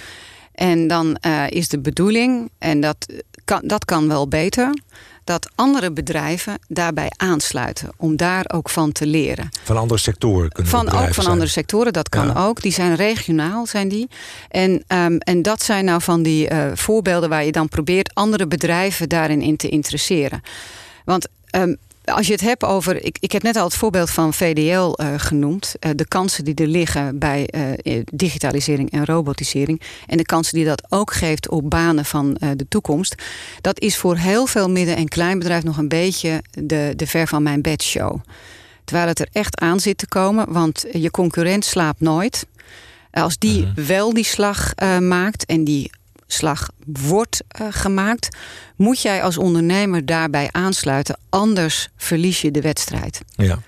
En 0.53 0.87
dan 0.87 1.15
is 1.47 1.67
de 1.67 1.79
bedoeling, 1.79 2.51
en 2.57 2.81
dat 2.81 3.05
kan, 3.45 3.61
dat 3.63 3.85
kan 3.85 4.07
wel 4.07 4.27
beter, 4.27 4.73
dat 5.23 5.49
andere 5.55 5.91
bedrijven 5.91 6.59
daarbij 6.67 7.11
aansluiten. 7.17 7.89
Om 7.97 8.15
daar 8.15 8.45
ook 8.53 8.69
van 8.69 8.91
te 8.91 9.05
leren. 9.05 9.49
Van 9.63 9.77
andere 9.77 9.99
sectoren 9.99 10.49
kunnen 10.49 10.71
van, 10.71 10.91
Ook 10.91 11.03
van 11.03 11.13
zijn. 11.13 11.27
andere 11.27 11.49
sectoren, 11.49 11.93
dat 11.93 12.09
kan 12.09 12.27
ja. 12.27 12.45
ook. 12.45 12.61
Die 12.61 12.71
zijn 12.71 12.95
regionaal, 12.95 13.65
zijn 13.65 13.87
die. 13.87 14.09
En, 14.49 14.83
um, 14.87 15.17
en 15.17 15.41
dat 15.41 15.63
zijn 15.63 15.85
nou 15.85 16.01
van 16.01 16.23
die 16.23 16.51
uh, 16.51 16.71
voorbeelden 16.73 17.29
waar 17.29 17.45
je 17.45 17.51
dan 17.51 17.67
probeert 17.67 18.13
andere 18.13 18.47
bedrijven 18.47 19.09
daarin 19.09 19.41
in 19.41 19.57
te 19.57 19.69
interesseren. 19.69 20.41
Want 21.05 21.27
um, 21.55 21.77
als 22.11 22.27
je 22.27 22.33
het 22.33 22.41
hebt 22.41 22.63
over. 22.63 23.05
Ik, 23.05 23.17
ik 23.19 23.31
heb 23.31 23.43
net 23.43 23.55
al 23.55 23.63
het 23.63 23.75
voorbeeld 23.75 24.09
van 24.09 24.33
VDL 24.33 25.01
uh, 25.01 25.13
genoemd. 25.17 25.75
Uh, 25.79 25.91
de 25.95 26.07
kansen 26.07 26.45
die 26.45 26.55
er 26.55 26.67
liggen 26.67 27.19
bij 27.19 27.49
uh, 27.83 28.01
digitalisering 28.13 28.91
en 28.91 29.05
robotisering. 29.05 29.81
En 30.07 30.17
de 30.17 30.25
kansen 30.25 30.55
die 30.55 30.65
dat 30.65 30.83
ook 30.89 31.13
geeft 31.13 31.49
op 31.49 31.69
banen 31.69 32.05
van 32.05 32.37
de 32.55 32.65
toekomst. 32.69 33.15
Dat 33.61 33.79
is 33.79 33.97
voor 33.97 34.15
heel 34.15 34.45
veel 34.45 34.69
midden- 34.69 34.95
en 34.95 35.07
kleinbedrijf 35.07 35.63
nog 35.63 35.77
een 35.77 35.87
beetje 35.87 36.43
de, 36.51 36.93
de 36.95 37.07
ver 37.07 37.27
van 37.27 37.43
mijn 37.43 37.61
bed 37.61 37.83
show. 37.83 38.19
Terwijl 38.83 39.07
het 39.07 39.19
er 39.19 39.27
echt 39.31 39.59
aan 39.59 39.79
zit 39.79 39.97
te 39.97 40.07
komen. 40.07 40.53
Want 40.53 40.85
je 40.91 41.11
concurrent 41.11 41.65
slaapt 41.65 41.99
nooit. 41.99 42.45
Als 43.11 43.37
die 43.37 43.63
-huh. 43.63 43.85
wel 43.85 44.13
die 44.13 44.23
slag 44.23 44.73
maakt 44.99 45.45
en 45.45 45.63
die 45.63 45.91
slag 46.33 46.69
wordt 46.85 47.41
uh, 47.61 47.67
gemaakt, 47.69 48.37
moet 48.75 49.01
jij 49.01 49.23
als 49.23 49.37
ondernemer 49.37 50.05
daarbij 50.05 50.49
aansluiten. 50.51 51.17
Anders 51.29 51.89
verlies 51.97 52.41
je 52.41 52.51
de 52.51 52.61
wedstrijd. 52.61 53.21
Ja. 53.35 53.59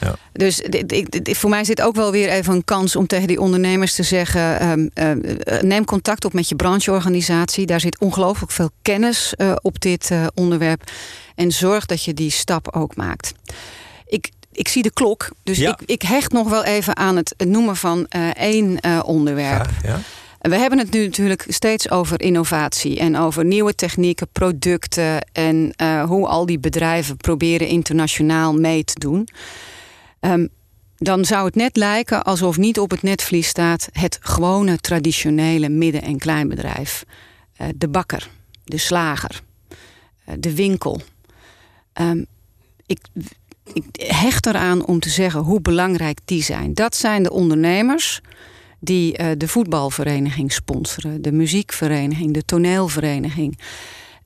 Ja. 0.00 0.16
Dus 0.32 0.62
voor 1.22 1.50
mij 1.50 1.64
zit 1.64 1.82
ook 1.82 1.94
wel 1.94 2.10
weer 2.10 2.28
even 2.28 2.54
een 2.54 2.64
kans 2.64 2.96
om 2.96 3.06
tegen 3.06 3.26
die 3.26 3.40
ondernemers 3.40 3.94
te 3.94 4.02
zeggen: 4.02 4.60
ehm, 4.60 4.88
eh, 4.94 5.60
neem 5.60 5.84
contact 5.84 6.24
op 6.24 6.32
met 6.32 6.48
je 6.48 6.56
brancheorganisatie. 6.56 7.66
Daar 7.66 7.80
zit 7.80 7.98
ongelooflijk 7.98 8.52
veel 8.52 8.70
kennis 8.82 9.34
op 9.62 9.80
dit 9.80 10.10
onderwerp. 10.34 10.82
En 11.34 11.52
zorg 11.52 11.86
dat 11.86 12.04
je 12.04 12.14
die 12.14 12.30
stap 12.30 12.74
ook 12.74 12.96
maakt. 12.96 13.32
Ik, 14.06 14.30
ik 14.52 14.68
zie 14.68 14.82
de 14.82 14.92
klok, 14.92 15.30
dus 15.42 15.58
ik, 15.58 15.82
ik 15.86 16.02
hecht 16.02 16.32
nog 16.32 16.48
wel 16.48 16.64
even 16.64 16.96
aan 16.96 17.16
het 17.16 17.34
noemen 17.38 17.76
van 17.76 18.06
één 18.32 19.04
onderwerp. 19.04 19.70
Ja, 19.82 19.88
ja. 19.88 20.00
We 20.48 20.56
hebben 20.56 20.78
het 20.78 20.92
nu 20.92 21.04
natuurlijk 21.04 21.44
steeds 21.48 21.90
over 21.90 22.20
innovatie 22.20 22.98
en 22.98 23.16
over 23.16 23.44
nieuwe 23.44 23.74
technieken, 23.74 24.28
producten 24.32 25.26
en 25.32 25.72
uh, 25.82 26.04
hoe 26.04 26.26
al 26.26 26.46
die 26.46 26.58
bedrijven 26.58 27.16
proberen 27.16 27.68
internationaal 27.68 28.54
mee 28.54 28.84
te 28.84 28.98
doen. 28.98 29.28
Um, 30.20 30.48
dan 30.96 31.24
zou 31.24 31.44
het 31.44 31.54
net 31.54 31.76
lijken 31.76 32.24
alsof 32.24 32.56
niet 32.56 32.78
op 32.78 32.90
het 32.90 33.02
netvlies 33.02 33.48
staat 33.48 33.88
het 33.92 34.18
gewone 34.20 34.78
traditionele 34.78 35.68
midden- 35.68 36.02
en 36.02 36.18
kleinbedrijf. 36.18 37.04
Uh, 37.60 37.66
de 37.76 37.88
bakker, 37.88 38.30
de 38.64 38.78
slager, 38.78 39.40
uh, 39.70 40.34
de 40.38 40.54
winkel. 40.54 41.00
Um, 42.00 42.26
ik, 42.86 42.98
ik 43.72 43.84
hecht 43.92 44.46
eraan 44.46 44.86
om 44.86 45.00
te 45.00 45.10
zeggen 45.10 45.40
hoe 45.40 45.60
belangrijk 45.60 46.18
die 46.24 46.42
zijn. 46.42 46.74
Dat 46.74 46.96
zijn 46.96 47.22
de 47.22 47.30
ondernemers 47.30 48.20
die 48.78 49.18
uh, 49.20 49.30
de 49.36 49.48
voetbalvereniging 49.48 50.52
sponsoren, 50.52 51.22
de 51.22 51.32
muziekvereniging, 51.32 52.34
de 52.34 52.44
toneelvereniging. 52.44 53.58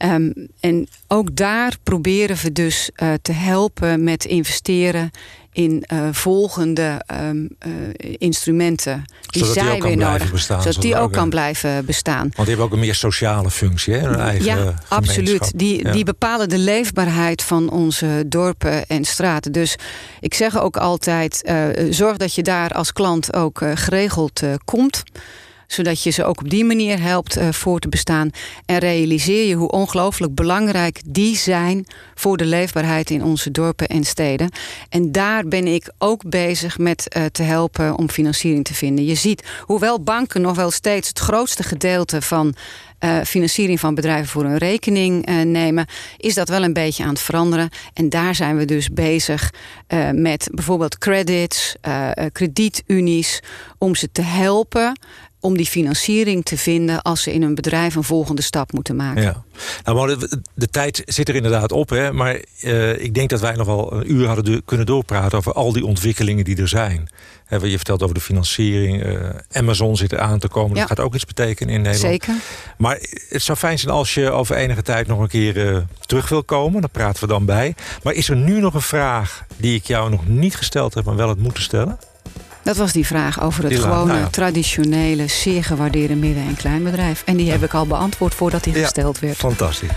Um, 0.05 0.49
en 0.61 0.89
ook 1.09 1.37
daar 1.37 1.77
proberen 1.83 2.37
we 2.37 2.53
dus 2.53 2.91
uh, 3.03 3.13
te 3.23 3.33
helpen 3.33 4.05
met 4.05 4.25
investeren 4.25 5.11
in 5.53 5.85
uh, 5.93 6.09
volgende 6.13 7.03
um, 7.23 7.49
uh, 7.67 7.73
instrumenten 8.19 9.05
die 9.27 9.45
zodat 9.45 9.65
zij 9.65 9.73
die 9.73 9.83
weer 9.83 9.97
nodig 9.97 10.33
bestaan, 10.33 10.63
zodat 10.63 10.83
die 10.83 10.97
ook 10.97 11.13
kan 11.13 11.31
blijven 11.31 11.85
bestaan. 11.85 12.21
Want 12.21 12.35
die 12.37 12.47
hebben 12.47 12.65
ook 12.65 12.73
een 12.73 12.79
meer 12.79 12.95
sociale 12.95 13.51
functie, 13.51 13.95
hè? 13.95 14.09
Een 14.09 14.15
eigen 14.15 14.45
ja, 14.45 14.75
absoluut. 14.89 15.59
Die, 15.59 15.85
ja. 15.85 15.93
die 15.93 16.05
bepalen 16.05 16.49
de 16.49 16.59
leefbaarheid 16.59 17.43
van 17.43 17.71
onze 17.71 18.25
dorpen 18.27 18.87
en 18.87 19.05
straten. 19.05 19.53
Dus 19.53 19.77
ik 20.21 20.35
zeg 20.35 20.61
ook 20.61 20.77
altijd: 20.77 21.43
uh, 21.45 21.93
zorg 21.93 22.17
dat 22.17 22.35
je 22.35 22.43
daar 22.43 22.71
als 22.71 22.93
klant 22.93 23.35
ook 23.35 23.63
geregeld 23.75 24.43
komt 24.65 25.03
zodat 25.73 26.03
je 26.03 26.11
ze 26.11 26.25
ook 26.25 26.41
op 26.41 26.51
die 26.51 26.65
manier 26.65 27.01
helpt 27.01 27.39
uh, 27.39 27.49
voor 27.53 27.79
te 27.79 27.89
bestaan. 27.89 28.31
En 28.67 28.79
realiseer 28.79 29.49
je 29.49 29.55
hoe 29.55 29.71
ongelooflijk 29.71 30.35
belangrijk 30.35 31.01
die 31.07 31.37
zijn 31.37 31.87
voor 32.15 32.37
de 32.37 32.45
leefbaarheid 32.45 33.11
in 33.11 33.25
onze 33.25 33.51
dorpen 33.51 33.89
en 33.89 34.05
steden. 34.05 34.51
En 34.89 35.13
daar 35.13 35.45
ben 35.45 35.67
ik 35.67 35.93
ook 35.99 36.29
bezig 36.29 36.79
met 36.79 37.15
uh, 37.17 37.25
te 37.25 37.43
helpen 37.43 37.97
om 37.97 38.11
financiering 38.11 38.65
te 38.65 38.75
vinden. 38.75 39.05
Je 39.05 39.15
ziet, 39.15 39.45
hoewel 39.61 40.03
banken 40.03 40.41
nog 40.41 40.57
wel 40.57 40.71
steeds 40.71 41.09
het 41.09 41.19
grootste 41.19 41.63
gedeelte 41.63 42.23
van 42.23 42.55
uh, 43.01 43.21
financiering 43.25 43.81
van 43.81 43.95
bedrijven 43.95 44.29
voor 44.29 44.45
hun 44.45 44.59
rekening 44.59 45.27
nemen, 45.45 45.87
is 46.17 46.35
dat 46.35 46.49
wel 46.49 46.63
een 46.63 46.73
beetje 46.73 47.03
aan 47.03 47.09
het 47.09 47.21
veranderen. 47.21 47.69
En 47.95 48.09
daar 48.09 48.35
zijn 48.35 48.57
we 48.57 48.65
dus 48.65 48.89
bezig 48.89 49.53
met 50.13 50.49
bijvoorbeeld 50.53 50.99
credits, 50.99 51.75
kredietunies, 52.33 53.43
om 53.79 53.95
ze 53.95 54.13
te 54.13 54.23
helpen 54.23 54.99
om 55.41 55.57
die 55.57 55.67
financiering 55.67 56.45
te 56.45 56.57
vinden 56.57 57.03
als 57.03 57.23
ze 57.23 57.33
in 57.33 57.43
hun 57.43 57.55
bedrijf 57.55 57.95
een 57.95 58.05
volgende 58.05 58.43
stap 58.43 58.73
moeten 58.73 58.97
maken. 58.97 59.23
Ja. 59.23 59.43
Nou, 59.85 60.19
de, 60.19 60.41
de 60.55 60.69
tijd 60.69 61.03
zit 61.07 61.29
er 61.29 61.35
inderdaad 61.35 61.73
op, 61.73 61.89
hè? 61.89 62.13
maar 62.13 62.41
uh, 62.63 63.03
ik 63.03 63.15
denk 63.15 63.31
dat 63.31 63.41
wij 63.41 63.55
nog 63.55 63.67
wel 63.67 63.93
een 63.93 64.13
uur 64.13 64.27
hadden 64.27 64.45
de, 64.45 64.63
kunnen 64.65 64.87
doorpraten 64.87 65.39
over 65.39 65.53
al 65.53 65.73
die 65.73 65.87
ontwikkelingen 65.87 66.45
die 66.45 66.57
er 66.57 66.69
zijn. 66.69 67.09
He, 67.45 67.57
je 67.57 67.77
vertelt 67.77 68.03
over 68.03 68.15
de 68.15 68.21
financiering, 68.21 69.05
uh, 69.07 69.29
Amazon 69.53 69.97
zit 69.97 70.13
er 70.13 70.19
aan 70.19 70.39
te 70.39 70.49
komen, 70.49 70.75
ja. 70.75 70.81
dat 70.81 70.89
gaat 70.89 71.07
ook 71.07 71.15
iets 71.15 71.25
betekenen 71.25 71.75
in 71.75 71.83
Nederland. 71.83 72.13
Zeker. 72.13 72.35
Maar 72.79 72.99
het 73.29 73.43
zou 73.43 73.59
fijn 73.59 73.79
zijn 73.79 73.95
als 73.95 74.15
je 74.15 74.31
over 74.31 74.57
enige 74.57 74.83
tijd 74.83 75.07
nog 75.07 75.19
een 75.19 75.29
keer 75.29 75.57
uh, 75.57 75.79
terug 76.07 76.29
wil 76.29 76.43
komen, 76.43 76.81
daar 76.81 76.91
praten 76.91 77.23
we 77.23 77.29
dan 77.29 77.45
bij. 77.45 77.75
Maar 78.03 78.13
is 78.13 78.29
er 78.29 78.37
nu 78.37 78.61
nog 78.61 78.75
een 78.75 78.81
vraag 78.81 79.45
die 79.57 79.75
ik 79.75 79.87
jou 79.87 80.11
nog 80.11 80.27
niet 80.27 80.57
gesteld 80.57 80.95
heb, 80.95 81.05
maar 81.05 81.17
wel 81.17 81.29
het 81.29 81.39
moeten 81.39 81.63
stellen? 81.63 81.99
Dat 82.71 82.79
was 82.79 82.93
die 82.93 83.07
vraag 83.07 83.43
over 83.43 83.65
het 83.65 83.79
gewone, 83.79 84.05
nou 84.05 84.19
ja. 84.19 84.29
traditionele, 84.29 85.27
zeer 85.27 85.65
gewaardeerde 85.65 86.15
midden- 86.15 86.47
en 86.47 86.57
kleinbedrijf. 86.57 87.23
En 87.27 87.37
die 87.37 87.47
ja. 87.47 87.53
heb 87.53 87.63
ik 87.63 87.75
al 87.75 87.87
beantwoord 87.87 88.35
voordat 88.35 88.65
die 88.65 88.75
ja, 88.75 88.83
gesteld 88.83 89.19
werd. 89.19 89.37
Fantastisch. 89.37 89.89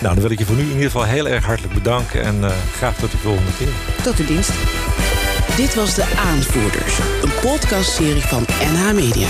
Nou, 0.00 0.14
dan 0.14 0.22
wil 0.22 0.30
ik 0.30 0.38
je 0.38 0.44
voor 0.44 0.56
nu 0.56 0.62
in 0.62 0.68
ieder 0.68 0.84
geval 0.84 1.04
heel 1.04 1.28
erg 1.28 1.44
hartelijk 1.44 1.74
bedanken. 1.74 2.22
En 2.22 2.36
uh, 2.40 2.50
graag 2.76 2.96
tot 2.96 3.10
de 3.10 3.16
volgende 3.16 3.50
keer. 3.58 3.68
Tot 4.02 4.16
de 4.16 4.24
dienst. 4.24 4.50
Dit 5.56 5.74
was 5.74 5.94
De 5.94 6.04
Aanvoerders, 6.16 6.98
een 7.22 7.32
podcastserie 7.40 8.22
van 8.22 8.46
NH 8.72 8.92
Media. 8.92 9.28